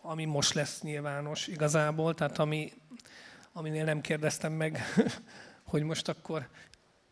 [0.02, 2.72] ami most lesz nyilvános igazából, tehát ami,
[3.52, 4.82] aminél nem kérdeztem meg,
[5.70, 6.48] hogy most akkor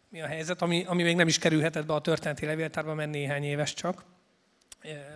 [0.08, 3.44] mi a helyzet, ami, ami még nem is kerülhetett be a történeti levéltárba, mert néhány
[3.44, 4.04] éves csak.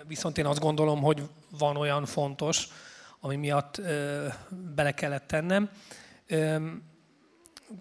[0.07, 1.23] Viszont én azt gondolom, hogy
[1.59, 2.69] van olyan fontos,
[3.21, 3.81] ami miatt
[4.75, 5.71] bele kellett tennem.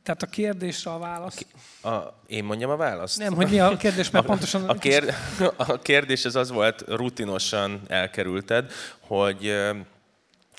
[0.03, 1.45] Tehát a kérdésre a válasz...
[1.81, 3.17] A, a, én mondjam a választ?
[3.17, 4.69] Nem, hogy mi a kérdés, mert a, pontosan...
[4.69, 5.13] A, kér,
[5.57, 9.55] a kérdés ez az volt, rutinosan elkerülted, hogy,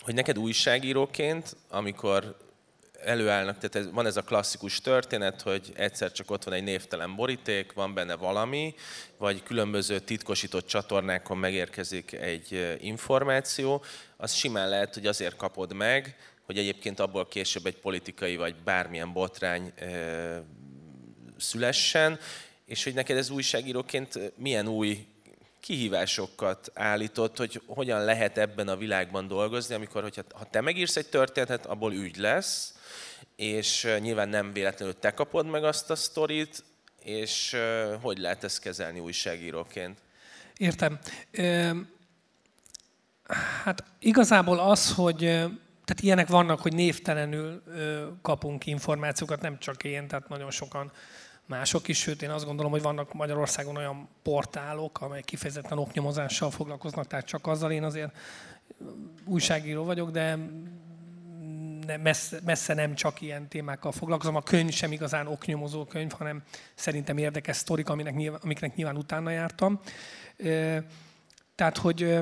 [0.03, 2.37] hogy neked újságíróként, amikor
[3.05, 7.17] előállnak, tehát ez, van ez a klasszikus történet, hogy egyszer csak ott van egy névtelen
[7.17, 8.75] boríték, van benne valami,
[9.19, 13.85] vagy különböző titkosított csatornákon megérkezik egy információ,
[14.17, 19.13] az simán lehet, hogy azért kapod meg, hogy egyébként abból később egy politikai vagy bármilyen
[19.13, 19.73] botrány
[21.39, 22.19] szülessen,
[22.65, 25.07] és hogy neked ez újságíróként milyen új
[25.61, 31.09] kihívásokat állított, hogy hogyan lehet ebben a világban dolgozni, amikor hogyha, ha te megírsz egy
[31.09, 32.75] történetet, abból ügy lesz,
[33.37, 36.65] és nyilván nem véletlenül te kapod meg azt a sztorit,
[37.03, 37.57] és
[38.01, 39.99] hogy lehet ezt kezelni újságíróként?
[40.57, 40.99] Értem.
[43.65, 45.45] Hát igazából az, hogy
[45.93, 47.63] tehát ilyenek vannak, hogy névtelenül
[48.23, 50.93] kapunk információkat, nem csak én, tehát nagyon sokan
[51.47, 57.07] mások is, sőt én azt gondolom, hogy vannak Magyarországon olyan portálok, amelyek kifejezetten oknyomozással foglalkoznak,
[57.07, 58.17] tehát csak azzal én azért
[59.25, 60.39] újságíró vagyok, de
[62.03, 64.37] messze, messze nem csak ilyen témákkal foglalkozom.
[64.37, 66.43] A könyv sem igazán oknyomozó könyv, hanem
[66.75, 69.81] szerintem érdekes sztorik, aminek nyilván, amiknek nyilván utána jártam.
[71.55, 72.19] Tehát, hogy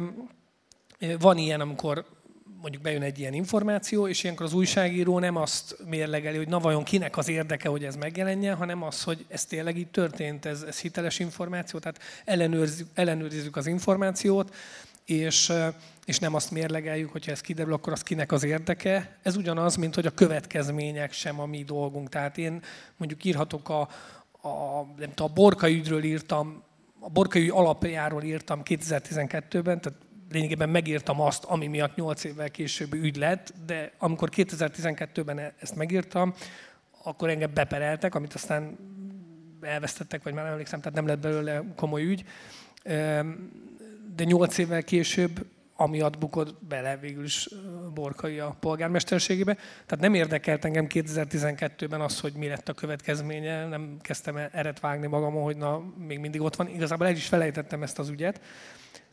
[1.19, 2.19] van ilyen, amikor
[2.61, 6.85] mondjuk bejön egy ilyen információ, és ilyenkor az újságíró nem azt mérlegeli, hogy na vajon
[6.85, 10.81] kinek az érdeke, hogy ez megjelenjen, hanem az, hogy ez tényleg így történt, ez, ez
[10.81, 14.55] hiteles információ, tehát ellenőrizzük, ellenőrizzük az információt,
[15.05, 15.53] és,
[16.05, 19.19] és nem azt mérlegeljük, hogyha ez kiderül, akkor az kinek az érdeke.
[19.23, 22.09] Ez ugyanaz, mint hogy a következmények sem a mi dolgunk.
[22.09, 22.63] Tehát én
[22.97, 23.81] mondjuk írhatok a,
[24.49, 26.63] a, nem tudom, a Borka ügyről írtam,
[27.01, 29.99] a Borka ügy alapjáról írtam 2012-ben, tehát
[30.31, 35.77] lényegében megírtam azt, ami miatt 8 évvel később ügy lett, de amikor 2012-ben e- ezt
[35.77, 36.35] megírtam,
[37.03, 38.79] akkor engem bepereltek, amit aztán
[39.61, 42.25] elvesztettek, vagy már nem emlékszem, tehát nem lett belőle komoly ügy.
[44.15, 45.47] De 8 évvel később
[45.81, 47.49] amiatt bukott bele végül is
[47.95, 49.55] Borkai a polgármesterségébe.
[49.55, 55.07] Tehát nem érdekelt engem 2012-ben az, hogy mi lett a következménye, nem kezdtem eret vágni
[55.07, 56.69] magamon, hogy na, még mindig ott van.
[56.69, 58.41] Igazából el is felejtettem ezt az ügyet.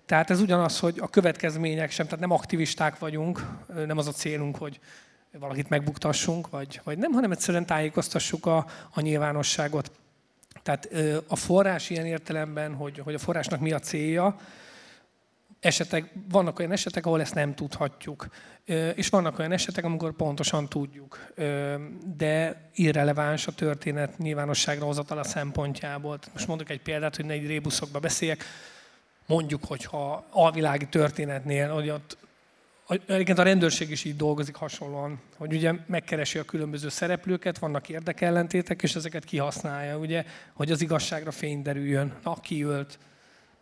[0.08, 3.46] Tehát ez ugyanaz, hogy a következmények sem, tehát nem aktivisták vagyunk,
[3.86, 4.80] nem az a célunk, hogy
[5.32, 9.92] valakit megbuktassunk, vagy, vagy nem, hanem egyszerűen tájékoztassuk a, a nyilvánosságot.
[10.64, 10.90] Tehát
[11.28, 14.36] a forrás ilyen értelemben, hogy, hogy a forrásnak mi a célja,
[15.60, 18.28] esetek, vannak olyan esetek, ahol ezt nem tudhatjuk.
[18.96, 21.34] És vannak olyan esetek, amikor pontosan tudjuk.
[22.18, 26.20] De irreleváns a történet nyilvánosságra hozatala szempontjából.
[26.34, 28.44] Most mondok egy példát, hogy ne egy rébuszokba beszéljek
[29.28, 32.18] mondjuk, hogyha alvilági történetnél, hogy ott
[32.88, 38.84] Egyébként a rendőrség is így dolgozik hasonlóan, hogy ugye megkeresi a különböző szereplőket, vannak érdekellentétek,
[38.84, 42.14] és ezeket kihasználja, ugye, hogy az igazságra fény derüljön.
[42.24, 43.00] Na, ki ölt?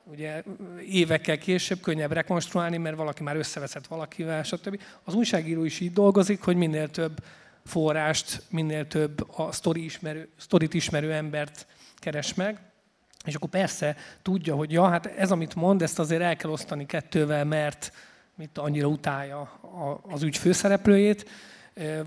[0.04, 0.44] Ugye
[0.90, 4.82] évekkel később könnyebb rekonstruálni, mert valaki már összeveszett valakivel, stb.
[5.04, 7.24] Az újságíró is így dolgozik, hogy minél több
[7.64, 12.60] forrást, minél több a sztori ismerő, sztorit ismerő embert keres meg,
[13.26, 16.86] és akkor persze tudja, hogy ja, hát ez, amit mond, ezt azért el kell osztani
[16.86, 17.92] kettővel, mert
[18.36, 19.60] mit annyira utálja
[20.02, 21.30] az ügy főszereplőjét,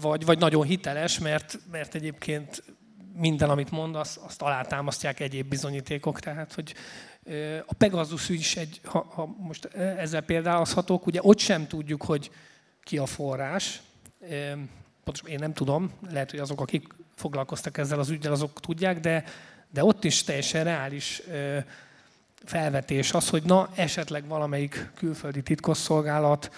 [0.00, 2.62] vagy, vagy nagyon hiteles, mert, mert egyébként
[3.14, 6.20] minden, amit mond, azt, azt alátámasztják egyéb bizonyítékok.
[6.20, 6.74] Tehát, hogy
[7.66, 12.30] a Pegasus ügy is egy, ha, ha most ezzel példálozhatok, ugye ott sem tudjuk, hogy
[12.82, 13.80] ki a forrás.
[15.04, 19.24] Pontosan én nem tudom, lehet, hogy azok, akik foglalkoztak ezzel az ügyel, azok tudják, de
[19.72, 21.22] de ott is teljesen reális
[22.44, 26.50] felvetés az, hogy na, esetleg valamelyik külföldi titkosszolgálat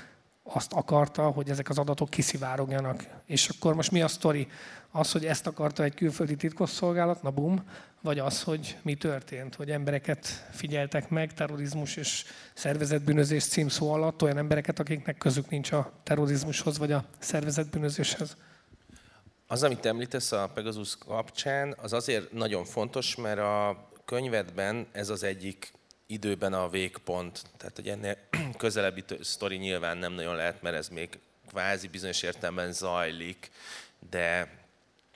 [0.43, 3.07] azt akarta, hogy ezek az adatok kiszivárogjanak.
[3.27, 4.49] És akkor most mi a sztori?
[4.91, 7.65] Az, hogy ezt akarta egy külföldi titkosszolgálat, na bum,
[8.01, 14.39] vagy az, hogy mi történt, hogy embereket figyeltek meg terrorizmus és szervezetbűnözés címszó alatt, olyan
[14.39, 18.37] embereket, akiknek közük nincs a terrorizmushoz vagy a szervezetbűnözéshez.
[19.51, 25.23] Az, amit említesz a Pegasus kapcsán, az azért nagyon fontos, mert a könyvedben ez az
[25.23, 25.73] egyik
[26.07, 27.43] időben a végpont.
[27.57, 28.17] Tehát, hogy ennél
[28.59, 33.51] közelebbi sztori nyilván nem nagyon lehet, mert ez még kvázi bizonyos értelemben zajlik,
[34.11, 34.59] de,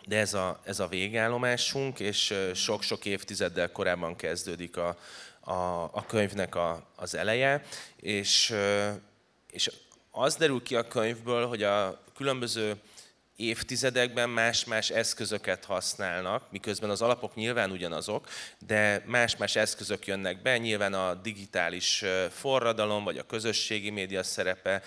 [0.06, 4.98] de ez, a, ez a végállomásunk, és sok-sok évtizeddel korábban kezdődik a,
[5.40, 7.64] a, a könyvnek a, az eleje,
[7.96, 8.54] és,
[9.50, 9.70] és
[10.10, 12.76] az derül ki a könyvből, hogy a különböző
[13.36, 18.28] évtizedekben más-más eszközöket használnak, miközben az alapok nyilván ugyanazok,
[18.66, 24.82] de más-más eszközök jönnek be, nyilván a digitális forradalom, vagy a közösségi média szerepe,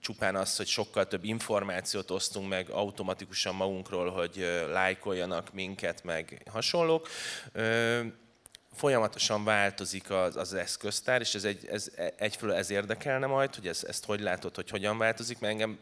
[0.00, 7.08] csupán az, hogy sokkal több információt osztunk meg automatikusan magunkról, hogy lájkoljanak minket, meg hasonlók.
[8.72, 13.84] Folyamatosan változik az, az eszköztár, és ez, egy, ez egyfelől ez érdekelne majd, hogy ez,
[13.84, 15.78] ezt hogy látod, hogy hogyan változik, mert engem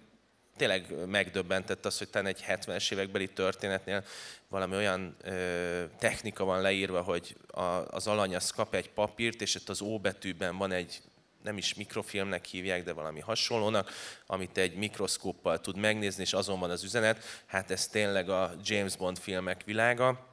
[0.57, 4.05] tényleg megdöbbentett az, hogy talán egy 70-es évekbeli történetnél
[4.49, 9.55] valami olyan ö, technika van leírva, hogy a, az alany az kap egy papírt, és
[9.55, 11.03] itt az O betűben van egy
[11.43, 13.91] nem is mikrofilmnek hívják, de valami hasonlónak,
[14.27, 17.25] amit egy mikroszkóppal tud megnézni, és azon van az üzenet.
[17.47, 20.27] Hát ez tényleg a James Bond filmek világa.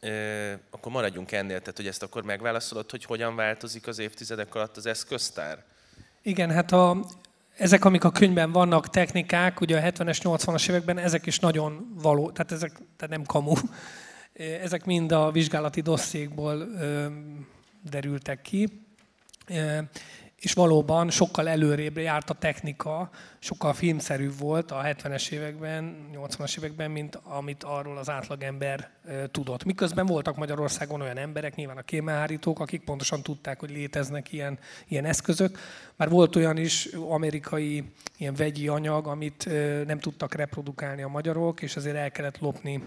[0.00, 0.10] E,
[0.70, 4.86] akkor maradjunk ennél, tehát hogy ezt akkor megválaszolod, hogy hogyan változik az évtizedek alatt az
[4.86, 5.64] eszköztár?
[6.22, 7.04] Igen, hát a,
[7.56, 12.30] ezek, amik a könyvben vannak, technikák, ugye a 70-es, 80-as években, ezek is nagyon való,
[12.30, 13.54] tehát ezek tehát nem kamu.
[14.62, 16.68] Ezek mind a vizsgálati dosszékból
[17.90, 18.86] derültek ki
[20.36, 26.90] és valóban sokkal előrébb járt a technika, sokkal filmszerűbb volt a 70-es években, 80-as években,
[26.90, 28.90] mint amit arról az átlagember
[29.30, 29.64] tudott.
[29.64, 35.04] Miközben voltak Magyarországon olyan emberek, nyilván a kémelhárítók, akik pontosan tudták, hogy léteznek ilyen, ilyen
[35.04, 35.58] eszközök.
[35.96, 37.84] Már volt olyan is amerikai
[38.16, 39.48] ilyen vegyi anyag, amit
[39.86, 42.82] nem tudtak reprodukálni a magyarok, és azért el kellett lopni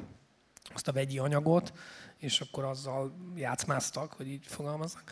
[0.73, 1.73] azt a vegyi anyagot,
[2.17, 5.11] és akkor azzal játszmáztak, hogy így fogalmaznak.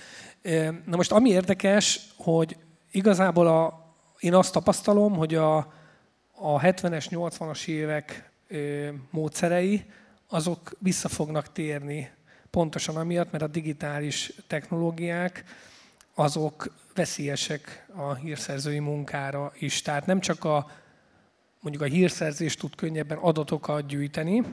[0.85, 2.57] Na most ami érdekes, hogy
[2.91, 5.57] igazából a, én azt tapasztalom, hogy a,
[6.31, 8.31] a 70-es, 80-as évek
[9.09, 9.85] módszerei,
[10.27, 12.11] azok vissza fognak térni
[12.49, 15.43] pontosan amiatt, mert a digitális technológiák
[16.13, 19.81] azok veszélyesek a hírszerzői munkára is.
[19.81, 20.71] Tehát nem csak a
[21.59, 24.43] mondjuk a hírszerzés tud könnyebben adatokat gyűjteni,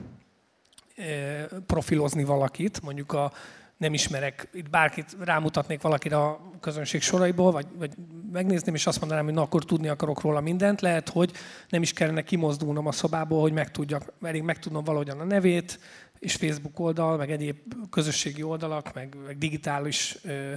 [1.65, 3.31] profilozni valakit, mondjuk a
[3.77, 7.91] nem ismerek, itt bárkit rámutatnék valakire a közönség soraiból, vagy, vagy
[8.31, 10.81] megnézném, és azt mondanám, hogy na, akkor tudni akarok róla mindent.
[10.81, 11.31] Lehet, hogy
[11.69, 15.79] nem is kellene kimozdulnom a szobából, hogy megtudjak, elég megtudnom valahogyan a nevét,
[16.19, 17.57] és Facebook oldal, meg egyéb
[17.89, 20.53] közösségi oldalak, meg, meg digitális ö,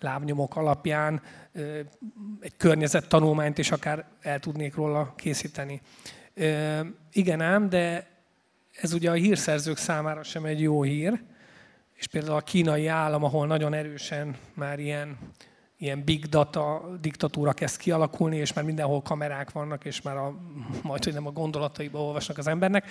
[0.00, 1.80] lábnyomok alapján ö,
[2.40, 5.80] egy környezettanulmányt is akár el tudnék róla készíteni.
[6.34, 6.80] Ö,
[7.12, 8.11] igen ám, de
[8.80, 11.22] ez ugye a hírszerzők számára sem egy jó hír,
[11.94, 15.18] és például a kínai állam, ahol nagyon erősen már ilyen,
[15.78, 20.36] ilyen big data diktatúra kezd kialakulni, és már mindenhol kamerák vannak, és már a,
[20.82, 22.90] majd, hogy nem a gondolataiba olvasnak az embernek,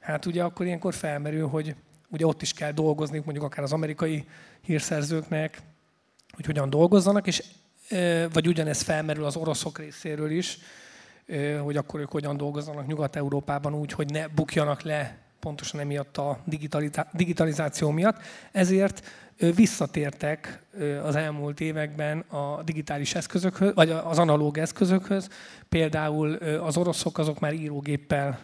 [0.00, 1.74] hát ugye akkor ilyenkor felmerül, hogy
[2.08, 4.24] ugye ott is kell dolgozni, mondjuk akár az amerikai
[4.60, 5.62] hírszerzőknek,
[6.34, 7.42] hogy hogyan dolgozzanak, és
[8.32, 10.58] vagy ugyanez felmerül az oroszok részéről is,
[11.62, 16.38] hogy akkor ők hogyan dolgozzanak Nyugat-Európában úgy, hogy ne bukjanak le pontosan emiatt a
[17.12, 18.16] digitalizáció miatt.
[18.52, 19.06] Ezért
[19.54, 20.62] visszatértek
[21.02, 25.28] az elmúlt években a digitális eszközökhöz, vagy az analóg eszközökhöz.
[25.68, 28.38] Például az oroszok azok már írógéppel,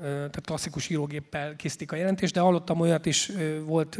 [0.00, 3.32] tehát klasszikus írógéppel készítik a jelentést, de hallottam olyat is,
[3.64, 3.98] volt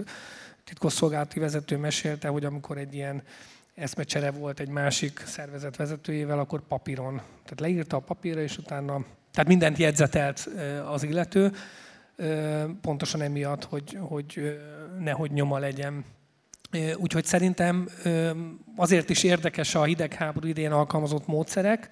[0.65, 3.23] titkosszolgálati vezető mesélte, hogy amikor egy ilyen
[3.77, 7.17] eszmecsere volt egy másik szervezet vezetőjével, akkor papíron.
[7.17, 10.49] Tehát leírta a papírra, és utána, tehát mindent jegyzetelt
[10.91, 11.53] az illető,
[12.81, 14.59] pontosan emiatt, hogy, hogy
[14.99, 16.05] nehogy nyoma legyen.
[16.97, 17.89] Úgyhogy szerintem
[18.77, 21.91] azért is érdekes a hidegháború idén alkalmazott módszerek,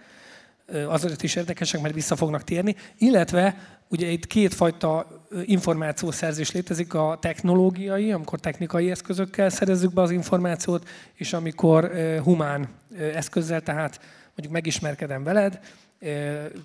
[0.86, 3.56] azért is érdekesek, mert vissza fognak térni, illetve
[3.88, 11.32] ugye itt kétfajta információszerzés létezik, a technológiai, amikor technikai eszközökkel szerezzük be az információt, és
[11.32, 11.90] amikor
[12.22, 12.68] humán
[12.98, 15.60] eszközzel, tehát mondjuk megismerkedem veled,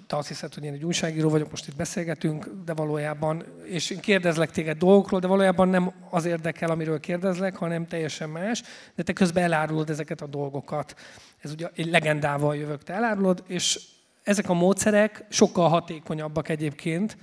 [0.08, 4.00] te azt hiszed, hogy én egy újságíró vagyok, most itt beszélgetünk, de valójában, és én
[4.00, 8.64] kérdezlek téged dolgokról, de valójában nem az érdekel, amiről kérdezlek, hanem teljesen más,
[8.96, 10.96] de te közben elárulod ezeket a dolgokat.
[11.42, 13.80] Ez ugye egy legendával jövök, te elárulod, és
[14.24, 17.18] ezek a módszerek sokkal hatékonyabbak egyébként,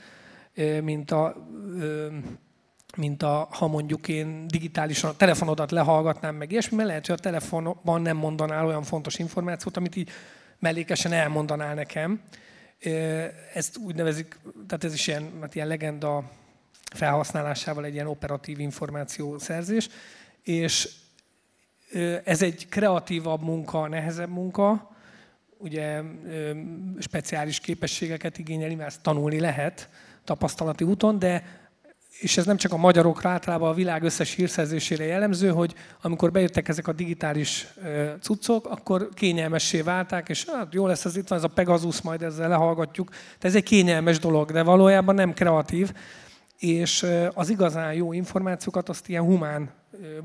[0.83, 1.49] mint a,
[2.97, 7.23] mint a, ha mondjuk én digitálisan a telefonodat lehallgatnám meg ilyesmi, mert lehet, hogy a
[7.23, 10.11] telefonban nem mondanál olyan fontos információt, amit így
[10.59, 12.21] mellékesen elmondanál nekem.
[13.55, 16.31] Ezt úgy nevezik, tehát ez is ilyen, hát ilyen legenda
[16.95, 19.89] felhasználásával egy ilyen operatív információszerzés,
[20.43, 20.89] és
[22.25, 24.97] ez egy kreatívabb munka, nehezebb munka,
[25.59, 26.03] ugye
[26.99, 29.89] speciális képességeket igényeli, mert ezt tanulni lehet
[30.27, 31.43] tapasztalati úton, de
[32.21, 36.69] és ez nem csak a magyarokra, általában a világ összes hírszerzésére jellemző, hogy amikor bejöttek
[36.69, 37.67] ezek a digitális
[38.21, 42.23] cuccok, akkor kényelmessé válták, és hát jó lesz, ez itt van ez a Pegasus, majd
[42.23, 43.09] ezzel lehallgatjuk.
[43.09, 45.93] Tehát ez egy kényelmes dolog, de valójában nem kreatív,
[46.59, 49.71] és az igazán jó információkat azt ilyen humán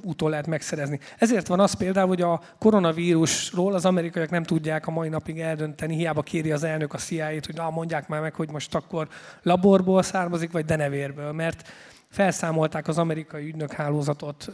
[0.04, 1.00] úton lehet megszerezni.
[1.18, 5.96] Ezért van az például, hogy a koronavírusról az amerikaiak nem tudják a mai napig eldönteni,
[5.96, 9.08] hiába kéri az elnök a CIA-t, hogy na, mondják már meg, hogy most akkor
[9.44, 11.72] laborból származik, vagy denevérből, mert
[12.10, 14.52] felszámolták az amerikai ügynökhálózatot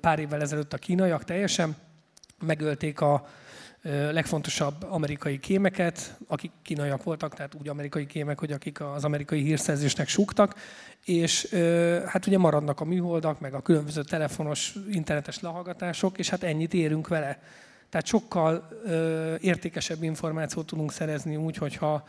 [0.00, 1.76] pár évvel ezelőtt a kínaiak teljesen,
[2.46, 3.26] megölték a
[4.10, 10.08] legfontosabb amerikai kémeket, akik kínaiak voltak, tehát úgy amerikai kémek, hogy akik az amerikai hírszerzésnek
[10.08, 10.54] súgtak,
[11.04, 11.48] és
[12.06, 17.08] hát ugye maradnak a műholdak, meg a különböző telefonos, internetes lehallgatások, és hát ennyit érünk
[17.08, 17.42] vele.
[17.88, 18.68] Tehát sokkal
[19.40, 22.08] értékesebb információt tudunk szerezni úgy, hogyha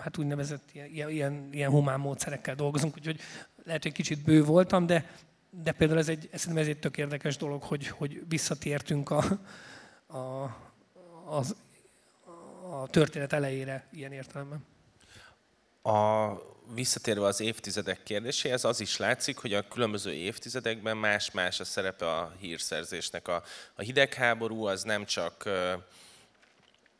[0.00, 3.20] hát úgynevezett ilyen, ilyen, ilyen humán módszerekkel dolgozunk, úgyhogy
[3.64, 5.04] lehet, hogy kicsit bő voltam, de,
[5.50, 9.24] de például ez egy, szerintem ez egy tök érdekes dolog, hogy, hogy visszatértünk a,
[10.14, 10.56] a,
[11.24, 11.56] az,
[12.70, 14.64] a történet elejére ilyen értelemben.
[15.82, 16.32] A,
[16.74, 22.32] visszatérve az évtizedek kérdéséhez, az is látszik, hogy a különböző évtizedekben más-más a szerepe a
[22.38, 23.28] hírszerzésnek.
[23.28, 23.42] A,
[23.74, 25.48] a hidegháború az nem csak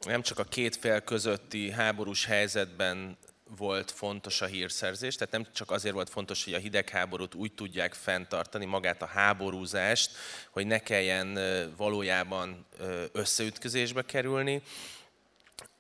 [0.05, 3.17] nem csak a két fél közötti háborús helyzetben
[3.57, 7.95] volt fontos a hírszerzés, tehát nem csak azért volt fontos, hogy a hidegháborút úgy tudják
[7.95, 10.11] fenntartani, magát a háborúzást,
[10.51, 11.39] hogy ne kelljen
[11.77, 12.67] valójában
[13.13, 14.63] összeütközésbe kerülni,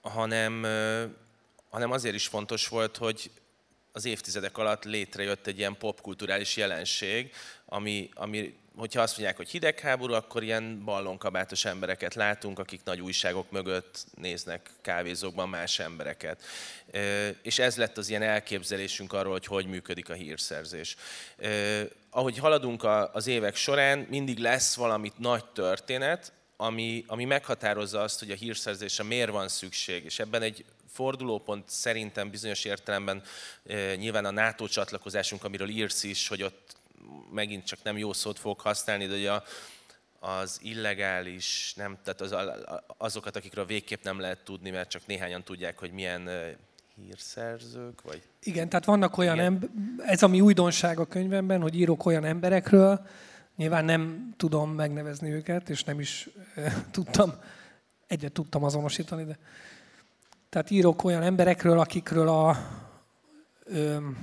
[0.00, 0.62] hanem,
[1.70, 3.30] hanem azért is fontos volt, hogy
[3.92, 7.32] az évtizedek alatt létrejött egy ilyen popkulturális jelenség,
[7.64, 13.50] ami, ami hogyha azt mondják, hogy hidegháború, akkor ilyen ballonkabátos embereket látunk, akik nagy újságok
[13.50, 16.42] mögött néznek kávézókban más embereket.
[17.42, 20.96] És ez lett az ilyen elképzelésünk arról, hogy hogy működik a hírszerzés.
[22.10, 28.30] Ahogy haladunk az évek során, mindig lesz valami nagy történet, ami, ami meghatározza azt, hogy
[28.30, 30.04] a hírszerzésre miért van szükség.
[30.04, 33.22] És ebben egy fordulópont szerintem bizonyos értelemben
[33.96, 36.76] nyilván a NATO csatlakozásunk, amiről írsz is, hogy ott
[37.32, 39.42] megint csak nem jó szót fogok használni, de a,
[40.18, 42.34] az illegális, nem, tehát az,
[42.96, 46.30] azokat, akikről végképp nem lehet tudni, mert csak néhányan tudják, hogy milyen
[46.94, 48.22] hírszerzők, vagy...
[48.42, 53.06] Igen, tehát vannak olyan ember, ez a mi újdonság a könyvemben, hogy írok olyan emberekről,
[53.56, 56.28] nyilván nem tudom megnevezni őket, és nem is
[56.90, 57.32] tudtam,
[58.06, 59.38] egyet tudtam azonosítani, de
[60.48, 62.56] tehát írok olyan emberekről, akikről a,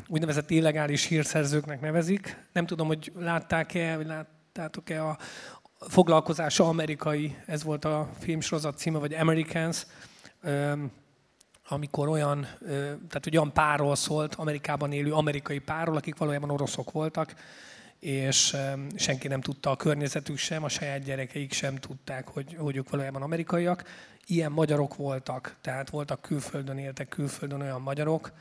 [0.07, 2.47] úgynevezett illegális hírszerzőknek nevezik.
[2.53, 5.17] Nem tudom, hogy látták-e, vagy láttátok-e a
[5.79, 9.85] foglalkozása amerikai, ez volt a filmsorozat címe, vagy Americans,
[11.67, 12.47] amikor olyan,
[13.09, 17.35] tehát olyan párról szólt, Amerikában élő amerikai párról, akik valójában oroszok voltak,
[17.99, 18.57] és
[18.95, 23.21] senki nem tudta, a környezetük sem, a saját gyerekeik sem tudták, hogy, hogy ők valójában
[23.21, 23.83] amerikaiak.
[24.25, 28.31] Ilyen magyarok voltak, tehát voltak külföldön, éltek külföldön olyan magyarok,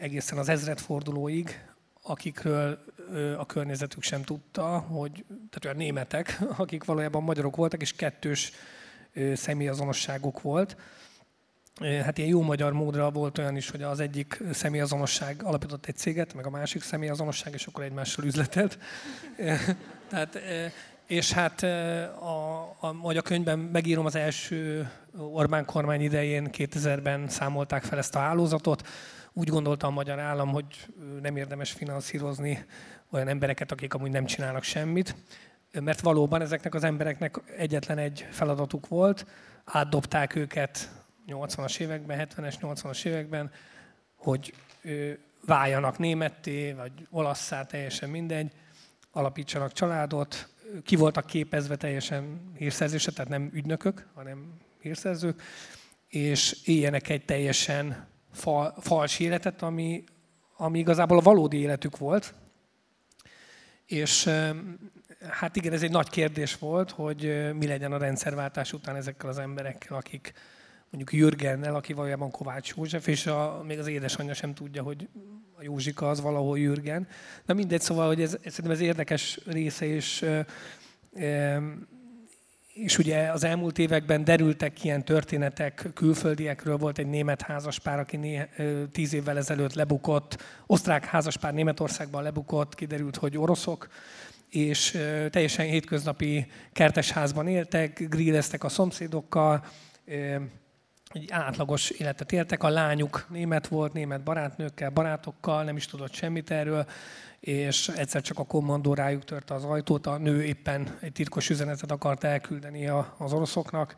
[0.00, 1.64] egészen az ezredfordulóig,
[2.02, 2.78] akikről
[3.38, 8.52] a környezetük sem tudta, hogy, tehát olyan németek, akik valójában magyarok voltak, és kettős
[9.34, 10.76] személyazonosságuk volt.
[11.80, 16.34] Hát ilyen jó magyar módra volt olyan is, hogy az egyik személyazonosság alapított egy céget,
[16.34, 18.78] meg a másik személyazonosság, és akkor egymással üzletelt.
[20.08, 20.38] Tehát,
[21.06, 27.82] és hát, a, a, ahogy a könyvben megírom, az első Orbán kormány idején 2000-ben számolták
[27.82, 28.82] fel ezt a hálózatot,
[29.32, 30.66] úgy gondolta a magyar állam, hogy
[31.22, 32.64] nem érdemes finanszírozni
[33.10, 35.14] olyan embereket, akik amúgy nem csinálnak semmit,
[35.72, 39.26] mert valóban ezeknek az embereknek egyetlen egy feladatuk volt,
[39.64, 40.90] átdobták őket
[41.26, 43.50] 80-as években, 70-es, 80-as években,
[44.16, 44.54] hogy
[45.46, 48.52] váljanak németté, vagy olaszszá, teljesen mindegy,
[49.12, 50.48] alapítsanak családot,
[50.84, 55.42] ki voltak képezve teljesen hírszerzésre, tehát nem ügynökök, hanem hírszerzők,
[56.08, 60.04] és éljenek egy teljesen fal, fals életet, ami,
[60.56, 62.34] ami igazából a valódi életük volt.
[63.86, 64.30] És
[65.28, 69.38] hát igen, ez egy nagy kérdés volt, hogy mi legyen a rendszerváltás után ezekkel az
[69.38, 70.32] emberekkel, akik
[70.90, 75.08] mondjuk Jürgennel, aki valójában Kovács József, és a, még az édesanyja sem tudja, hogy
[75.56, 77.08] a Józsika az valahol Jürgen.
[77.44, 80.24] Na mindegy, szóval, hogy ez, szerintem ez érdekes része, és
[82.82, 88.48] és ugye az elmúlt években derültek ilyen történetek, külföldiekről volt egy német házaspár, aki né,
[88.92, 93.88] tíz évvel ezelőtt lebukott, osztrák házaspár Németországban lebukott, kiderült, hogy oroszok,
[94.48, 94.90] és
[95.30, 99.64] teljesen hétköznapi kertesházban éltek, grilleztek a szomszédokkal,
[101.14, 102.62] egy átlagos életet éltek.
[102.62, 106.86] A lányuk német volt, német barátnőkkel, barátokkal, nem is tudott semmit erről,
[107.40, 111.90] és egyszer csak a kommandó rájuk törte az ajtót, a nő éppen egy titkos üzenetet
[111.90, 112.86] akart elküldeni
[113.18, 113.94] az oroszoknak,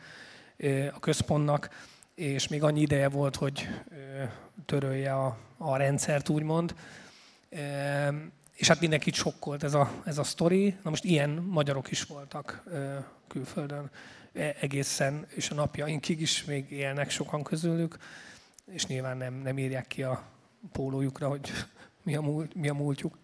[0.95, 1.69] a központnak,
[2.15, 3.69] és még annyi ideje volt, hogy
[4.67, 6.75] törölje a, a rendszert, úgymond.
[8.55, 10.77] És hát mindenkit sokkolt ez a, ez a sztori.
[10.83, 12.63] Na most ilyen magyarok is voltak
[13.29, 13.91] külföldön
[14.33, 17.99] egészen, és a napjainkig is még élnek sokan közülük,
[18.71, 20.23] és nyilván nem, nem írják ki a
[20.73, 21.53] pólójukra, hogy
[22.05, 23.21] mi a, múlt, mi a múltjuk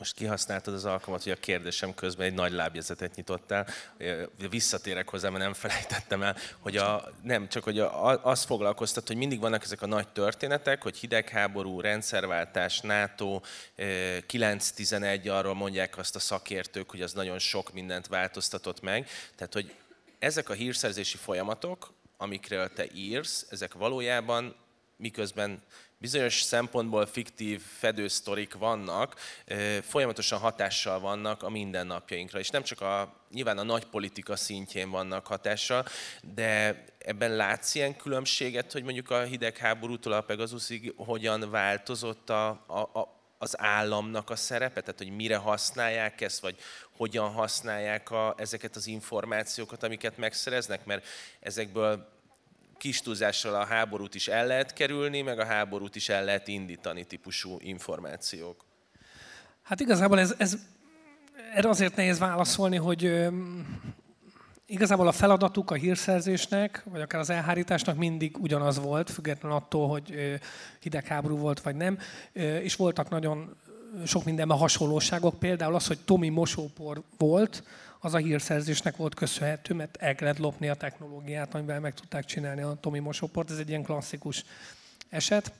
[0.00, 3.66] most kihasználtad az alkalmat, hogy a kérdésem közben egy nagy lábjezetet nyitottál.
[4.50, 9.16] Visszatérek hozzá, mert nem felejtettem el, hogy a, nem, csak hogy a, az foglalkoztat, hogy
[9.16, 13.40] mindig vannak ezek a nagy történetek, hogy hidegháború, rendszerváltás, NATO,
[13.76, 19.08] 9-11, arról mondják azt a szakértők, hogy az nagyon sok mindent változtatott meg.
[19.36, 19.74] Tehát, hogy
[20.20, 24.54] ezek a hírszerzési folyamatok, amikről te írsz, ezek valójában
[24.96, 25.62] miközben
[25.98, 29.16] bizonyos szempontból fiktív fedősztorik vannak,
[29.82, 32.38] folyamatosan hatással vannak a mindennapjainkra.
[32.38, 35.84] És nem csak a, nyilván a nagy politika szintjén vannak hatással,
[36.34, 42.98] de ebben látsz ilyen különbséget, hogy mondjuk a hidegháborútól a Pegasusig hogyan változott a, a,
[42.98, 46.56] a az államnak a szerepe, tehát hogy mire használják ezt, vagy
[46.96, 51.06] hogyan használják a, ezeket az információkat, amiket megszereznek, mert
[51.40, 52.08] ezekből
[52.76, 57.04] kis túlzással a háborút is el lehet kerülni, meg a háborút is el lehet indítani
[57.04, 58.64] típusú információk.
[59.62, 60.56] Hát igazából ez, ez
[61.54, 63.28] erre azért nehéz válaszolni, hogy
[64.70, 70.38] igazából a feladatuk a hírszerzésnek, vagy akár az elhárításnak mindig ugyanaz volt, függetlenül attól, hogy
[70.80, 71.98] hidegháború volt vagy nem,
[72.62, 73.56] és voltak nagyon
[74.06, 77.62] sok mindenben hasonlóságok, például az, hogy Tomi mosópor volt,
[78.00, 82.62] az a hírszerzésnek volt köszönhető, mert el kellett lopni a technológiát, amivel meg tudták csinálni
[82.62, 83.50] a Tomi mosóport.
[83.50, 84.44] Ez egy ilyen klasszikus
[85.08, 85.52] eset.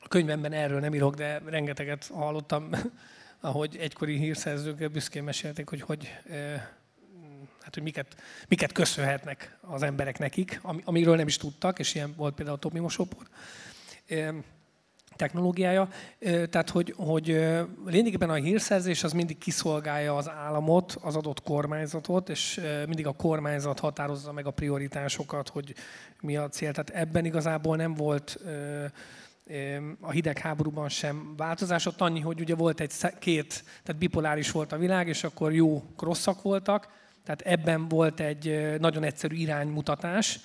[0.00, 2.70] A könyvemben erről nem írok, de rengeteget hallottam,
[3.40, 6.08] ahogy egykori hírszerzők büszkén mesélték, hogy hogy
[7.68, 8.16] hát, hogy miket,
[8.48, 12.78] miket köszönhetnek az emberek nekik, amiről nem is tudtak, és ilyen volt például a Tomi
[12.78, 13.26] mosópor
[15.16, 15.88] technológiája.
[16.50, 17.26] Tehát, hogy, hogy
[17.86, 23.80] lényegében a hírszerzés az mindig kiszolgálja az államot, az adott kormányzatot, és mindig a kormányzat
[23.80, 25.74] határozza meg a prioritásokat, hogy
[26.20, 26.72] mi a cél.
[26.72, 28.38] Tehát ebben igazából nem volt
[30.00, 31.86] a hidegháborúban sem változás.
[31.86, 35.82] Ott annyi, hogy ugye volt egy két, tehát bipoláris volt a világ, és akkor jó
[35.98, 36.88] rosszak voltak.
[37.28, 40.40] Tehát ebben volt egy nagyon egyszerű iránymutatás,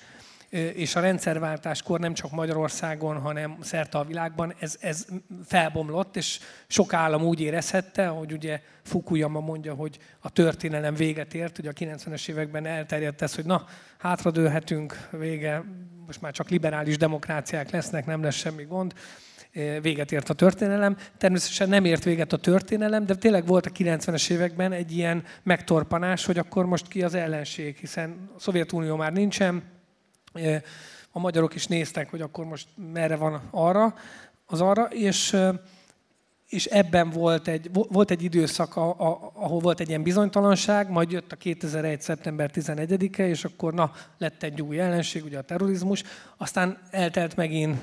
[0.50, 5.06] és a rendszerváltáskor nem csak Magyarországon, hanem szerte a világban ez, ez
[5.46, 11.58] felbomlott, és sok állam úgy érezhette, hogy ugye Fukuyama mondja, hogy a történelem véget ért,
[11.58, 13.66] ugye a 90-es években elterjedt ez, hogy na,
[13.98, 15.64] hátradőlhetünk, vége,
[16.06, 18.94] most már csak liberális demokráciák lesznek, nem lesz semmi gond,
[19.82, 20.96] véget ért a történelem.
[21.18, 26.24] Természetesen nem ért véget a történelem, de tényleg volt a 90-es években egy ilyen megtorpanás,
[26.24, 29.62] hogy akkor most ki az ellenség, hiszen a Szovjetunió már nincsen,
[31.10, 33.94] a magyarok is néztek, hogy akkor most merre van arra,
[34.46, 35.36] az arra, és,
[36.48, 41.36] és ebben volt egy, volt egy időszak, ahol volt egy ilyen bizonytalanság, majd jött a
[41.36, 42.00] 2001.
[42.00, 46.02] szeptember 11-e, és akkor na, lett egy új ellenség, ugye a terrorizmus,
[46.36, 47.78] aztán eltelt megint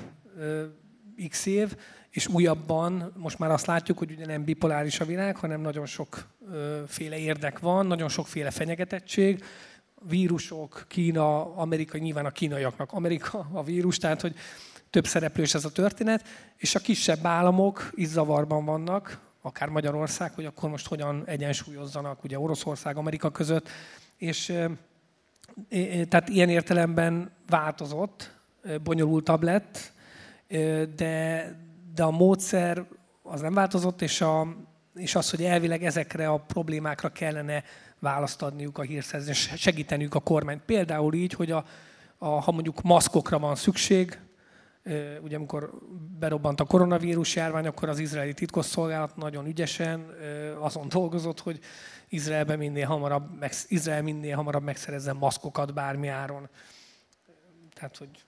[1.28, 1.76] x év,
[2.10, 7.18] és újabban most már azt látjuk, hogy ugye nem bipoláris a világ, hanem nagyon sokféle
[7.18, 9.44] érdek van, nagyon sokféle fenyegetettség,
[10.08, 14.34] vírusok, Kína, Amerika, nyilván a kínaiaknak Amerika a vírus, tehát hogy
[14.90, 20.44] több szereplős ez a történet, és a kisebb államok is zavarban vannak, akár Magyarország, hogy
[20.44, 23.68] akkor most hogyan egyensúlyozzanak ugye Oroszország, Amerika között,
[24.16, 24.44] és
[26.08, 28.30] tehát ilyen értelemben változott,
[28.82, 29.91] bonyolultabb lett,
[30.96, 31.44] de,
[31.94, 32.86] de a módszer
[33.22, 34.56] az nem változott, és, a,
[34.94, 37.64] és az, hogy elvileg ezekre a problémákra kellene
[37.98, 40.62] választ adniuk a hírszerzés, segíteniük a kormányt.
[40.62, 41.64] Például így, hogy a,
[42.18, 44.18] a, ha mondjuk maszkokra van szükség,
[45.22, 45.70] ugye amikor
[46.18, 50.06] berobbant a koronavírus járvány, akkor az izraeli titkosszolgálat nagyon ügyesen
[50.60, 51.58] azon dolgozott, hogy
[52.08, 56.48] Izraelben minél hamarabb, Izrael minél hamarabb megszerezzen maszkokat bármi áron.
[57.74, 58.24] Tehát, hogy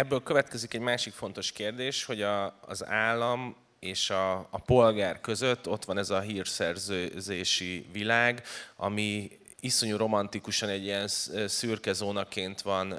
[0.00, 5.68] Ebből következik egy másik fontos kérdés, hogy a, az állam és a, a polgár között
[5.68, 8.42] ott van ez a hírszerzőzési világ,
[8.76, 9.30] ami
[9.60, 11.08] iszonyú romantikusan egy ilyen
[11.46, 12.98] szürke zónaként van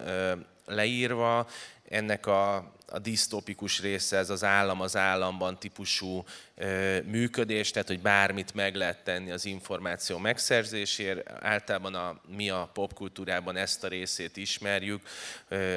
[0.66, 1.47] leírva.
[1.92, 2.56] Ennek a,
[2.88, 6.24] a disztópikus része, ez az állam az államban típusú
[7.06, 11.30] működés, tehát hogy bármit meg lehet tenni az információ megszerzésért.
[11.42, 15.02] Általában a, mi a popkultúrában ezt a részét ismerjük.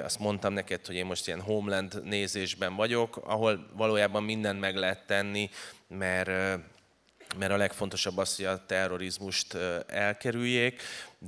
[0.02, 5.06] Azt mondtam neked, hogy én most ilyen Homeland nézésben vagyok, ahol valójában mindent meg lehet
[5.06, 5.50] tenni,
[5.88, 6.60] mert
[7.38, 9.54] mert a legfontosabb az, hogy a terrorizmust
[9.86, 10.82] elkerüljék,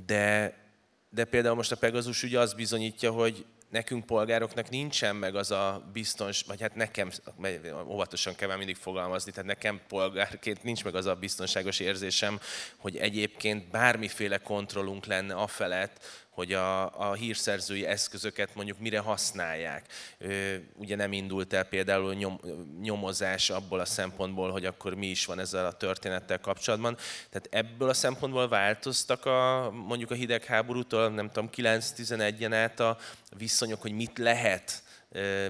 [0.05, 0.57] de,
[1.09, 5.89] de például most a Pegasus ugye az bizonyítja, hogy nekünk polgároknak nincsen meg az a
[5.93, 7.11] biztons, vagy hát nekem,
[7.87, 12.39] óvatosan kell már mindig fogalmazni, tehát nekem polgárként nincs meg az a biztonságos érzésem,
[12.77, 19.85] hogy egyébként bármiféle kontrollunk lenne afelett, hogy a, a hírszerzői eszközöket mondjuk mire használják.
[20.73, 22.39] Ugye nem indult el például nyom,
[22.81, 26.97] nyomozás abból a szempontból, hogy akkor mi is van ezzel a történettel kapcsolatban.
[27.29, 32.97] Tehát ebből a szempontból változtak a, mondjuk a hidegháborútól, nem tudom, 9-11-en át a
[33.37, 34.83] viszonyok, hogy mit lehet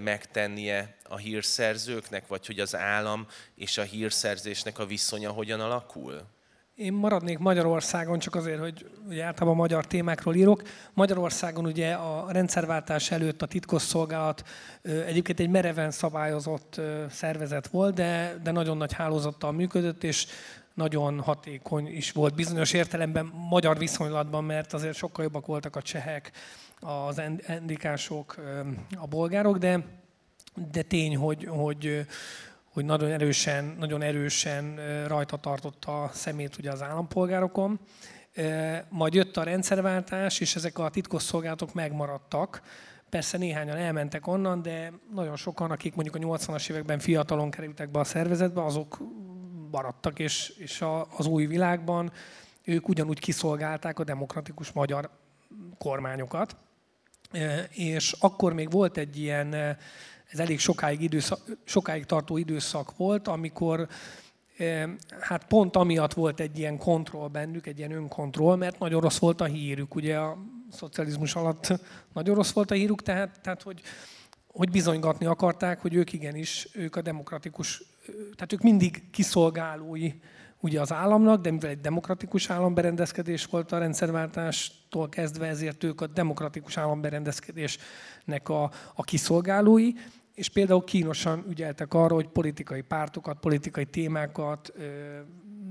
[0.01, 6.36] megtennie a hírszerzőknek, vagy hogy az állam és a hírszerzésnek a viszonya hogyan alakul?
[6.77, 10.61] Én maradnék Magyarországon, csak azért, hogy ugye általában magyar témákról írok.
[10.93, 14.43] Magyarországon ugye a rendszerváltás előtt a titkosszolgálat
[14.81, 20.25] egyébként egy mereven szabályozott szervezet volt, de, de nagyon nagy hálózattal működött, és
[20.73, 26.31] nagyon hatékony is volt bizonyos értelemben magyar viszonylatban, mert azért sokkal jobbak voltak a csehek,
[26.79, 28.35] az endikások,
[28.95, 29.83] a bolgárok, de,
[30.71, 32.05] de tény, hogy, hogy,
[32.77, 37.79] hogy nagyon erősen, nagyon erősen rajta tartotta a szemét ugye az állampolgárokon.
[38.89, 42.61] Majd jött a rendszerváltás, és ezek a titkosszolgálatok megmaradtak.
[43.09, 47.99] Persze néhányan elmentek onnan, de nagyon sokan, akik mondjuk a 80-as években fiatalon kerültek be
[47.99, 48.97] a szervezetbe, azok
[49.71, 52.11] maradtak, és, és a, az új világban
[52.63, 55.09] ők ugyanúgy kiszolgálták a demokratikus magyar
[55.77, 56.55] kormányokat.
[57.69, 59.77] És akkor még volt egy ilyen,
[60.27, 63.87] ez elég sokáig, időszak, sokáig tartó időszak volt, amikor
[65.19, 69.41] hát pont amiatt volt egy ilyen kontroll bennük, egy ilyen önkontroll, mert nagyon rossz volt
[69.41, 69.95] a hírük.
[69.95, 70.37] Ugye a
[70.71, 71.73] szocializmus alatt
[72.13, 73.81] nagyon rossz volt a hírük, tehát, tehát hogy,
[74.47, 77.83] hogy bizonygatni akarták, hogy ők igenis, ők a demokratikus,
[78.35, 80.13] tehát ők mindig kiszolgálói
[80.59, 86.07] ugye az államnak, de mivel egy demokratikus államberendezkedés volt a rendszerváltástól kezdve, ezért ők a
[86.07, 89.91] demokratikus államberendezkedésnek a, a kiszolgálói,
[90.37, 94.73] és például kínosan ügyeltek arra, hogy politikai pártokat, politikai témákat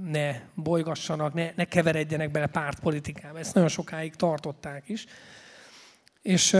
[0.05, 3.39] ne bolygassanak, ne, ne keveredjenek bele pártpolitikába.
[3.39, 5.07] Ezt nagyon sokáig tartották is.
[6.23, 6.57] És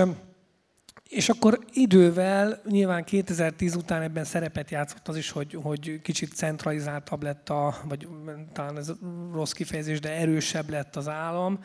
[1.09, 7.23] és akkor idővel, nyilván 2010 után ebben szerepet játszott az is, hogy, hogy kicsit centralizáltabb
[7.23, 8.09] lett a, vagy
[8.53, 8.93] talán ez
[9.33, 11.59] rossz kifejezés, de erősebb lett az állam,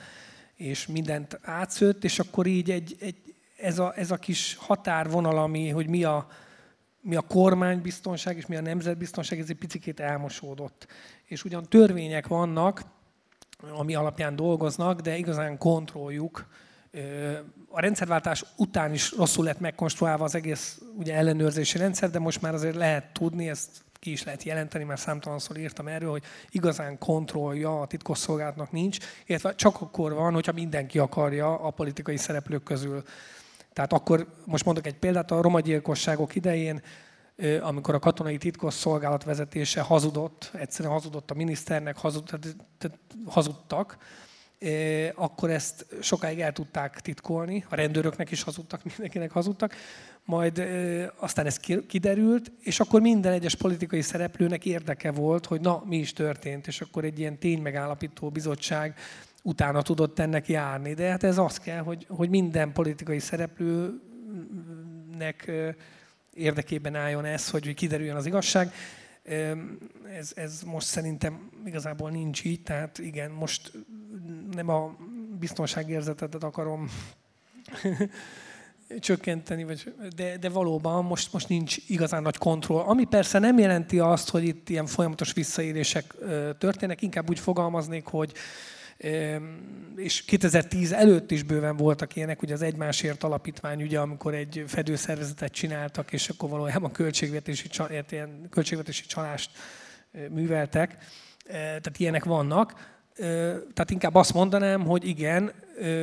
[0.55, 5.69] és mindent átszőtt, és akkor így egy, egy, ez, a, ez a kis határvonal, ami,
[5.69, 6.27] hogy mi a,
[7.01, 10.87] mi a kormánybiztonság és mi a nemzetbiztonság, ez egy picit elmosódott.
[11.25, 12.81] És ugyan törvények vannak,
[13.71, 16.47] ami alapján dolgoznak, de igazán kontrolljuk
[17.69, 22.53] a rendszerváltás után is rosszul lett megkonstruálva az egész ugye, ellenőrzési rendszer, de most már
[22.53, 27.81] azért lehet tudni, ezt ki is lehet jelenteni, mert számtalanszor írtam erről, hogy igazán kontrollja
[27.81, 33.03] a titkosszolgálatnak nincs, illetve csak akkor van, hogyha mindenki akarja a politikai szereplők közül.
[33.73, 36.81] Tehát akkor, most mondok egy példát, a romagyilkosságok idején,
[37.61, 41.97] amikor a katonai titkosszolgálat vezetése hazudott, egyszerűen hazudott a miniszternek,
[43.25, 43.97] hazudtak,
[45.15, 49.75] akkor ezt sokáig el tudták titkolni, a rendőröknek is hazudtak, mindenkinek hazudtak,
[50.25, 50.67] majd
[51.15, 51.57] aztán ez
[51.87, 56.81] kiderült, és akkor minden egyes politikai szereplőnek érdeke volt, hogy na, mi is történt, és
[56.81, 58.95] akkor egy ilyen ténymegállapító bizottság
[59.41, 60.93] utána tudott ennek járni.
[60.93, 64.01] De hát ez az kell, hogy, hogy minden politikai szereplőnek
[66.33, 68.71] érdekében álljon ez, hogy kiderüljön az igazság.
[70.17, 73.71] Ez, ez most szerintem igazából nincs így, tehát igen, most
[74.51, 74.95] nem a
[75.39, 76.89] biztonságérzetet akarom
[78.99, 82.81] csökkenteni, vagy, de, de valóban most, most nincs igazán nagy kontroll.
[82.81, 86.15] Ami persze nem jelenti azt, hogy itt ilyen folyamatos visszaélések
[86.57, 88.33] történnek, inkább úgy fogalmaznék, hogy
[89.95, 95.51] és 2010 előtt is bőven voltak ilyenek, ugye az Egymásért Alapítvány, ugye, amikor egy fedőszervezetet
[95.51, 97.69] csináltak, és akkor valójában költségvetési,
[98.09, 99.51] ilyen költségvetési csalást
[100.29, 100.97] műveltek.
[101.47, 102.99] Tehát ilyenek vannak.
[103.73, 105.51] Tehát inkább azt mondanám, hogy igen,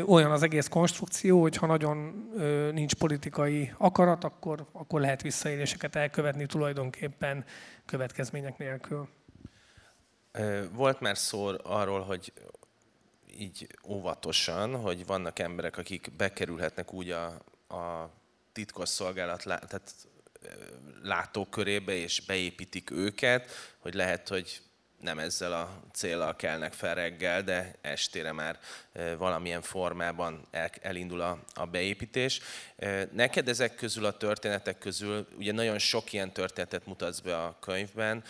[0.07, 2.29] olyan az egész konstrukció, hogy ha nagyon
[2.73, 7.45] nincs politikai akarat, akkor, akkor lehet visszaéléseket elkövetni tulajdonképpen
[7.87, 9.09] következmények nélkül.
[10.73, 12.33] Volt már szó arról, hogy
[13.39, 17.27] így óvatosan, hogy vannak emberek, akik bekerülhetnek úgy a,
[17.69, 18.11] a
[18.53, 19.95] titkos szolgálat tehát
[21.03, 24.61] látókörébe, és beépítik őket, hogy lehet, hogy
[25.01, 28.59] nem ezzel a célral kelnek fel reggel, de estére már
[29.17, 30.47] valamilyen formában
[30.81, 31.21] elindul
[31.55, 32.41] a, beépítés.
[33.13, 38.25] Neked ezek közül a történetek közül, ugye nagyon sok ilyen történetet mutatsz be a könyvben,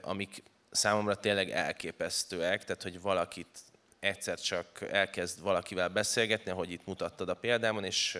[0.00, 3.58] amik számomra tényleg elképesztőek, tehát hogy valakit
[4.04, 8.18] egyszer csak elkezd valakivel beszélgetni, ahogy itt mutattad a példámon, és,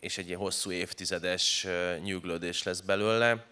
[0.00, 1.66] és egy ilyen hosszú évtizedes
[2.02, 3.50] nyűglődés lesz belőle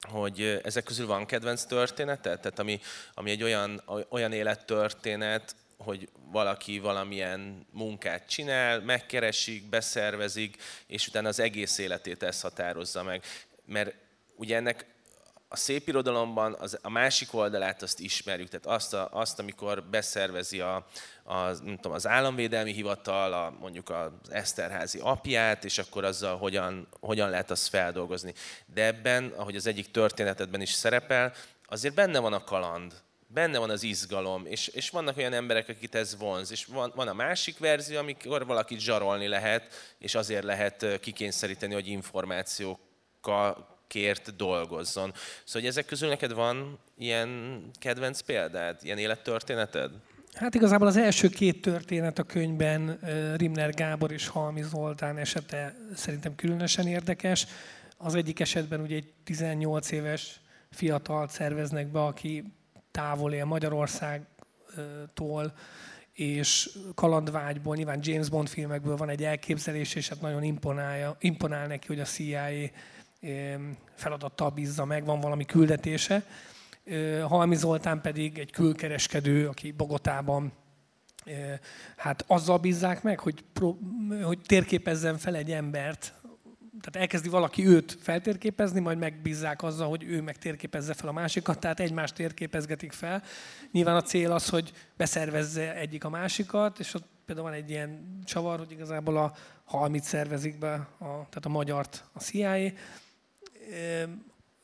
[0.00, 2.38] hogy ezek közül van kedvenc története?
[2.38, 2.80] Tehát ami,
[3.14, 11.40] ami egy olyan, olyan élettörténet, hogy valaki valamilyen munkát csinál, megkeresik, beszervezik, és utána az
[11.40, 13.24] egész életét ezt határozza meg.
[13.64, 13.94] Mert
[14.36, 14.86] ugye ennek
[15.48, 20.60] a szép irodalomban az, a másik oldalát azt ismerjük, tehát azt, a, azt amikor beszervezi
[20.60, 20.86] a,
[21.22, 26.88] a, nem tudom, az államvédelmi hivatal, a, mondjuk az Eszterházi apját, és akkor azzal hogyan,
[27.00, 28.34] hogyan lehet azt feldolgozni.
[28.74, 31.32] De ebben, ahogy az egyik történetedben is szerepel,
[31.66, 32.92] azért benne van a kaland,
[33.26, 37.08] benne van az izgalom, és, és vannak olyan emberek, akit ez vonz, és van, van
[37.08, 45.12] a másik verzió, amikor valakit zsarolni lehet, és azért lehet kikényszeríteni, hogy információkkal kért dolgozzon.
[45.44, 49.90] Szóval hogy ezek közül neked van ilyen kedvenc példád, ilyen élettörténeted?
[50.34, 52.98] Hát igazából az első két történet a könyvben
[53.36, 57.46] Rimner Gábor és Halmi Zoltán esete szerintem különösen érdekes.
[57.96, 62.44] Az egyik esetben ugye egy 18 éves fiatal szerveznek be, aki
[62.90, 65.52] távol él Magyarországtól,
[66.12, 71.86] és kalandvágyból, nyilván James Bond filmekből van egy elképzelés, és hát nagyon imponálja, imponál neki,
[71.86, 72.48] hogy a CIA
[73.94, 76.22] feladattal bízza meg, van valami küldetése.
[77.22, 80.52] Halmi Zoltán pedig egy külkereskedő, aki Bogotában
[81.96, 83.44] hát azzal bízzák meg, hogy,
[84.22, 86.14] hogy térképezzen fel egy embert,
[86.80, 91.58] tehát elkezdi valaki őt feltérképezni, majd megbízzák azzal, hogy ő meg térképezze fel a másikat,
[91.58, 93.22] tehát egymást térképezgetik fel.
[93.72, 98.20] Nyilván a cél az, hogy beszervezze egyik a másikat, és ott például van egy ilyen
[98.24, 99.32] csavar, hogy igazából a
[99.64, 102.72] halmit szervezik be, a, tehát a magyart a CIA,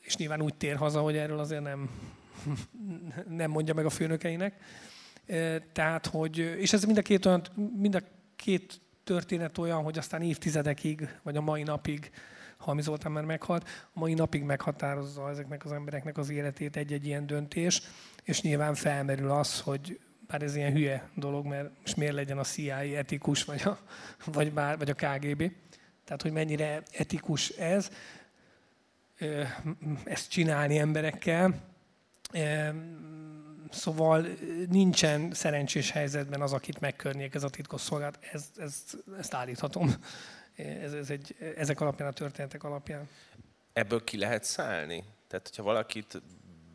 [0.00, 1.90] és nyilván úgy tér haza, hogy erről azért nem,
[3.28, 4.54] nem mondja meg a főnökeinek.
[5.72, 7.42] Tehát, hogy, és ez mind a két, olyan,
[7.76, 8.00] mind a
[8.36, 12.10] két történet olyan, hogy aztán évtizedekig, vagy a mai napig,
[12.56, 17.26] Halmi Zoltán már meghalt, a mai napig meghatározza ezeknek az embereknek az életét egy-egy ilyen
[17.26, 17.82] döntés,
[18.22, 22.42] és nyilván felmerül az, hogy bár ez ilyen hülye dolog, mert most miért legyen a
[22.42, 23.78] CIA etikus, vagy a,
[24.24, 25.52] vagy, bár, vagy a KGB.
[26.04, 27.90] Tehát, hogy mennyire etikus ez,
[30.04, 31.54] ezt csinálni emberekkel.
[33.70, 34.26] Szóval
[34.68, 38.18] nincsen szerencsés helyzetben az, akit megkörnyék ez a titkosszolgálat.
[38.32, 38.82] Ez, ez,
[39.18, 39.94] ezt állíthatom.
[40.56, 43.08] Ez, ez egy, ezek alapján, a történetek alapján.
[43.72, 45.04] Ebből ki lehet szállni?
[45.28, 46.22] Tehát, hogyha valakit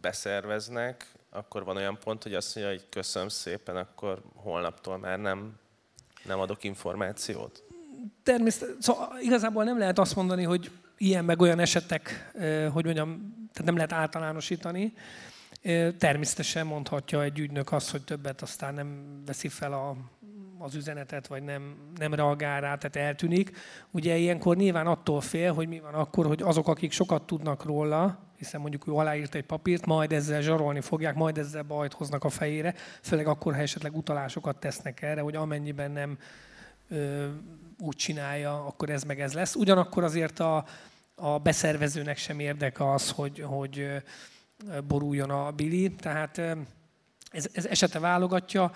[0.02, 5.60] beszerveznek, akkor van olyan pont, hogy azt mondja, hogy köszönöm szépen, akkor holnaptól már nem,
[6.24, 7.64] nem adok információt?
[8.24, 12.32] Természetesen, szóval igazából nem lehet azt mondani, hogy ilyen meg olyan esetek,
[12.72, 14.94] hogy mondjam, tehát nem lehet általánosítani.
[15.98, 19.96] Természetesen mondhatja egy ügynök azt, hogy többet aztán nem veszi fel a,
[20.58, 23.58] az üzenetet, vagy nem, nem reagál rá, tehát eltűnik.
[23.92, 28.20] Ugye ilyenkor nyilván attól fél, hogy mi van akkor, hogy azok, akik sokat tudnak róla,
[28.38, 32.30] hiszen mondjuk ő aláírt egy papírt, majd ezzel zsarolni fogják, majd ezzel bajt hoznak a
[32.30, 36.18] fejére, főleg akkor, ha esetleg utalásokat tesznek erre, hogy amennyiben nem
[36.90, 37.28] ö,
[37.80, 39.56] úgy csinálja, akkor ez meg ez lesz.
[39.56, 40.66] Ugyanakkor azért a,
[41.20, 43.88] a beszervezőnek sem érdeke az, hogy, hogy
[44.88, 46.38] boruljon a bili, tehát
[47.32, 48.72] ez, ez esete válogatja.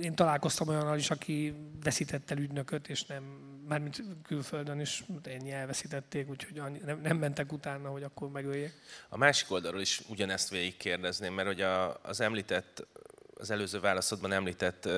[0.00, 3.22] Én találkoztam olyannal is, aki veszített el ügynököt, és nem,
[3.68, 8.72] mármint külföldön is ennyi elveszítették, úgyhogy nem, nem mentek utána, hogy akkor megöljék.
[9.08, 12.86] A másik oldalról is ugyanezt végigkérdezném, mert hogy a, az említett,
[13.34, 14.88] az előző válaszodban említett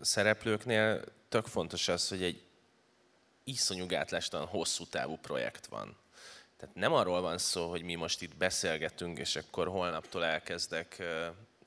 [0.00, 2.43] szereplőknél tök fontos az, hogy egy
[3.44, 5.96] iszonyú gátlástalan hosszú távú projekt van.
[6.56, 11.02] Tehát nem arról van szó, hogy mi most itt beszélgetünk, és akkor holnaptól elkezdek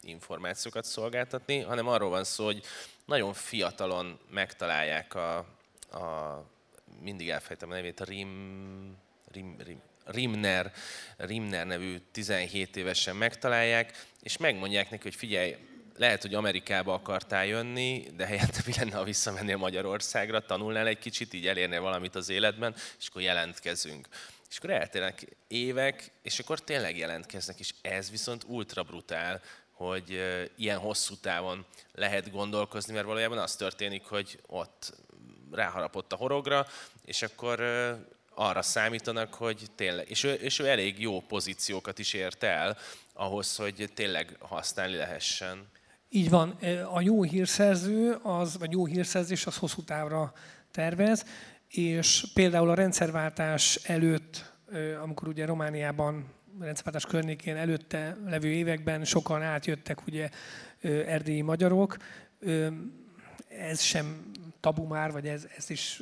[0.01, 2.63] információkat szolgáltatni, hanem arról van szó, hogy
[3.05, 5.37] nagyon fiatalon megtalálják a,
[5.91, 6.43] a
[7.01, 8.97] mindig elfejtem a nevét, a Rim,
[9.31, 10.73] Rim, Rim, Rimner,
[11.17, 15.55] Rimner nevű 17 évesen megtalálják, és megmondják neki, hogy figyelj,
[15.97, 21.33] lehet, hogy Amerikába akartál jönni, de helyette mi lenne, ha visszamennél Magyarországra, tanulnál egy kicsit,
[21.33, 24.07] így elérnél valamit az életben, és akkor jelentkezünk.
[24.49, 29.41] És akkor eltérnek évek, és akkor tényleg jelentkeznek, és ez viszont ultra brutál,
[29.71, 30.21] hogy
[30.55, 34.93] ilyen hosszú távon lehet gondolkozni, mert valójában az történik, hogy ott
[35.51, 36.67] ráharapott a horogra,
[37.05, 37.59] és akkor
[38.35, 42.77] arra számítanak, hogy tényleg, és ő, és ő elég jó pozíciókat is ért el
[43.13, 45.67] ahhoz, hogy tényleg használni lehessen.
[46.09, 46.49] Így van.
[46.93, 50.33] A jó hírszerző, az, vagy jó hírszerzés az hosszú távra
[50.71, 51.25] tervez,
[51.67, 54.53] és például a rendszerváltás előtt,
[55.01, 56.25] amikor ugye Romániában
[56.59, 60.29] rendszerváltás környékén előtte levő években sokan átjöttek ugye
[60.81, 61.97] erdélyi magyarok,
[63.47, 66.01] ez sem tabu már, vagy ez, ez is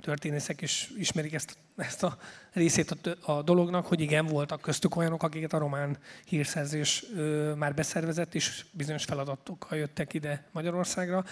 [0.00, 2.18] történészek is ismerik ezt, ezt a
[2.52, 7.74] részét a, a dolognak, hogy igen, voltak köztük olyanok, akiket a román hírszerzés ö, már
[7.74, 11.24] beszervezett, és bizonyos feladatokkal jöttek ide Magyarországra,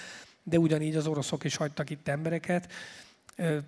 [0.42, 2.72] de ugyanígy az oroszok is hagytak itt embereket.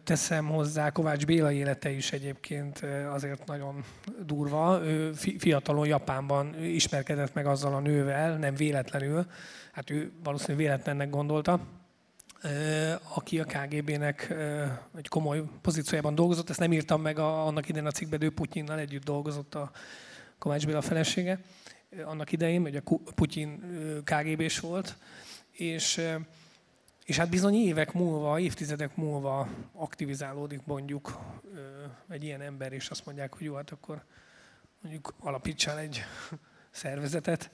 [0.04, 3.84] Teszem hozzá, Kovács Béla élete is egyébként azért nagyon
[4.26, 4.80] durva.
[4.84, 9.26] Ő fiatalon Japánban ismerkedett meg azzal a nővel, nem véletlenül,
[9.72, 11.60] hát ő valószínűleg véletlennek gondolta,
[13.14, 14.34] aki a KGB-nek
[14.96, 16.50] egy komoly pozíciójában dolgozott.
[16.50, 19.70] Ezt nem írtam meg a, annak idején a cikkben, ő Putyinnal együtt dolgozott a
[20.38, 21.40] Kovács Béla felesége
[22.04, 22.82] annak idején, hogy a
[23.14, 23.60] Putyin
[24.04, 24.96] KGB-s volt,
[25.50, 26.00] és
[27.04, 31.18] és hát bizony évek múlva, évtizedek múlva aktivizálódik mondjuk
[32.08, 34.04] egy ilyen ember, és azt mondják, hogy jó, hát akkor
[34.80, 36.04] mondjuk alapítsál egy
[36.70, 37.50] szervezetet.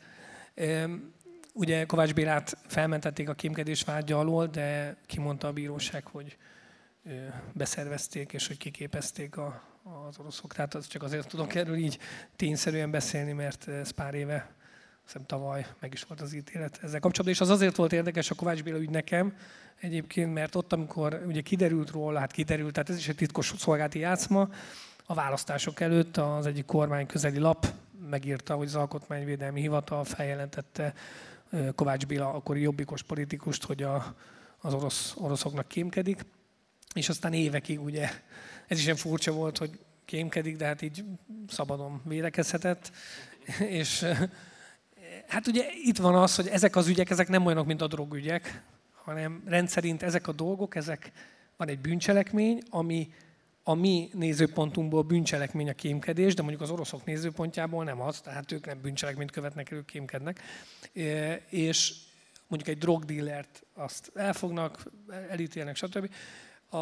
[1.55, 6.37] Ugye Kovács Bélát felmentették a kémkedés vágya alól, de kimondta a bíróság, hogy
[7.53, 9.63] beszervezték, és hogy kiképezték a,
[10.09, 10.53] az oroszok.
[10.53, 11.99] Tehát az csak azért tudok erről így
[12.37, 14.55] tényszerűen beszélni, mert ez pár éve
[15.05, 18.35] hiszem tavaly meg is volt az ítélet ezzel kapcsolatban, és az azért volt érdekes a
[18.35, 19.37] Kovács Béla ügy nekem
[19.81, 23.99] egyébként, mert ott, amikor ugye kiderült róla, hát kiderült, tehát ez is egy titkos szolgálati
[23.99, 24.49] játszma,
[25.07, 27.67] a választások előtt az egyik kormány közeli lap
[28.11, 30.95] megírta, hogy az Alkotmányvédelmi Hivatal feljelentette
[31.75, 34.15] Kovács Béla, akkori jobbikos politikust, hogy a,
[34.61, 36.25] az orosz, oroszoknak kémkedik,
[36.95, 38.09] és aztán évekig ugye,
[38.67, 41.05] ez is ilyen furcsa volt, hogy kémkedik, de hát így
[41.49, 42.93] szabadon védekezhetett,
[43.59, 44.07] és
[45.31, 48.63] Hát ugye itt van az, hogy ezek az ügyek, ezek nem olyanok, mint a drogügyek,
[49.03, 51.13] hanem rendszerint ezek a dolgok, ezek
[51.57, 53.13] van egy bűncselekmény, ami
[53.63, 58.67] a mi nézőpontunkból bűncselekmény a kémkedés, de mondjuk az oroszok nézőpontjából nem az, tehát ők
[58.67, 60.41] nem bűncselekményt követnek, ők kémkednek.
[61.49, 61.95] És
[62.47, 64.83] mondjuk egy drogdillert azt elfognak,
[65.29, 66.11] elítélnek, stb.
[66.69, 66.77] A,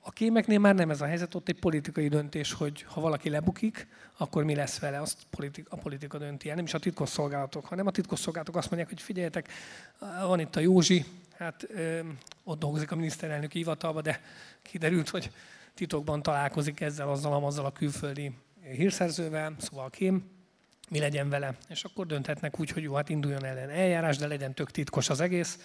[0.00, 3.86] a kémeknél már nem ez a helyzet, ott egy politikai döntés, hogy ha valaki lebukik,
[4.16, 6.54] akkor mi lesz vele, azt politika, a politika dönti el.
[6.54, 9.48] Nem is a titkosszolgálatok, hanem a titkosszolgálatok azt mondják, hogy figyeljetek,
[10.26, 11.04] van itt a Józsi,
[11.36, 12.00] hát ö,
[12.44, 14.20] ott dolgozik a miniszterelnök hivatalba, de
[14.62, 15.30] kiderült, hogy
[15.76, 18.32] titokban találkozik ezzel, azzal, azzal a külföldi
[18.76, 20.30] hírszerzővel, szóval kém,
[20.88, 21.56] mi legyen vele.
[21.68, 25.20] És akkor dönthetnek úgy, hogy jó, hát induljon ellen eljárás, de legyen tök titkos az
[25.20, 25.58] egész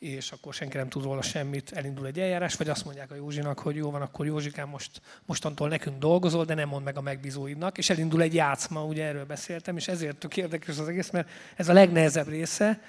[0.00, 3.58] és akkor senki nem tud róla semmit, elindul egy eljárás, vagy azt mondják a Józsinak,
[3.58, 7.78] hogy jó van, akkor Józsikám most, mostantól nekünk dolgozol, de nem mond meg a megbízóidnak,
[7.78, 11.68] és elindul egy játszma, ugye erről beszéltem, és ezért tök érdekes az egész, mert ez
[11.68, 12.80] a legnehezebb része,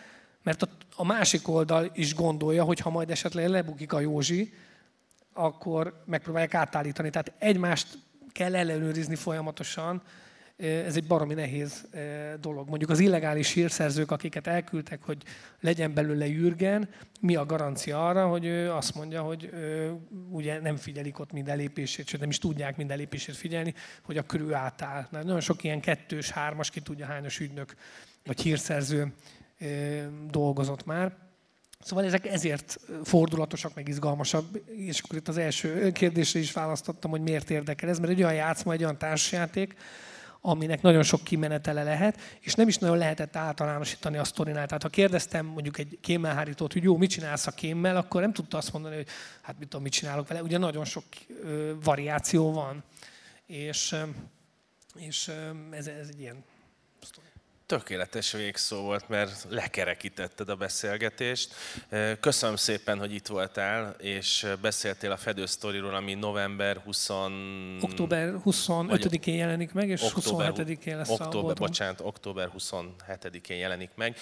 [0.43, 4.53] mert a, a másik oldal is gondolja, hogy ha majd esetleg lebukik a Józsi,
[5.33, 7.09] akkor megpróbálják átállítani.
[7.09, 7.87] Tehát egymást
[8.31, 10.01] kell ellenőrizni folyamatosan,
[10.57, 11.87] ez egy baromi nehéz
[12.39, 12.69] dolog.
[12.69, 15.23] Mondjuk az illegális hírszerzők, akiket elküldtek, hogy
[15.59, 19.49] legyen belőle Jürgen, mi a garancia arra, hogy ő azt mondja, hogy
[20.29, 23.73] ugye nem figyelik ott minden lépését, sőt nem is tudják minden lépését figyelni,
[24.03, 25.07] hogy a körül átáll.
[25.11, 27.75] Na, nagyon sok ilyen kettős, hármas, ki tudja hányos ügynök
[28.25, 29.13] vagy hírszerző
[30.29, 31.15] dolgozott már.
[31.83, 37.21] Szóval ezek ezért fordulatosak, meg izgalmasabb, és akkor itt az első kérdésre is választottam, hogy
[37.21, 39.75] miért érdekel ez, mert egy olyan játszma, egy olyan társjáték,
[40.41, 44.65] aminek nagyon sok kimenetele lehet, és nem is nagyon lehetett általánosítani a sztorinál.
[44.65, 48.57] Tehát ha kérdeztem mondjuk egy kémmelhárítót, hogy jó, mit csinálsz a kémmel, akkor nem tudta
[48.57, 49.07] azt mondani, hogy
[49.41, 50.41] hát mit tudom, mit csinálok vele.
[50.41, 51.03] Ugye nagyon sok
[51.43, 52.83] ö, variáció van,
[53.45, 53.95] és,
[54.95, 55.31] és
[55.71, 56.43] ez, ez egy ilyen
[57.77, 61.53] tökéletes végszó volt, mert lekerekítetted a beszélgetést.
[62.19, 67.09] Köszönöm szépen, hogy itt voltál, és beszéltél a Fedő Storyról, ami november 20...
[67.81, 74.17] Október 25-én jelenik meg, és október, 27-én lesz október, a Bocsánat, október 27-én jelenik meg.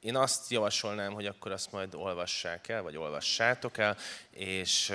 [0.00, 3.96] Én azt javasolnám, hogy akkor azt majd olvassák el, vagy olvassátok el,
[4.30, 4.92] és,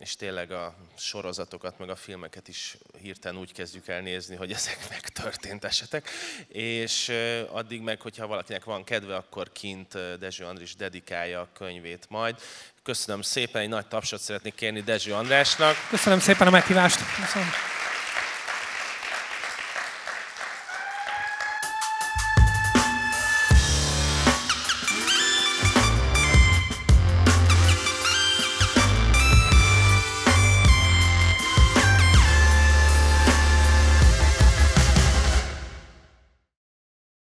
[0.00, 4.86] és tényleg a sorozatokat, meg a filmeket is hirtelen úgy kezdjük el nézni, hogy ezek
[4.90, 6.08] megtörtént esetek.
[6.48, 7.12] És
[7.50, 12.40] addig meg, hogyha valakinek van kedve, akkor kint Dezső Andris dedikálja a könyvét majd.
[12.82, 15.76] Köszönöm szépen, egy nagy tapsot szeretnék kérni Dezső Andrásnak.
[15.90, 16.98] Köszönöm szépen a meghívást.
[17.20, 17.48] Köszönöm.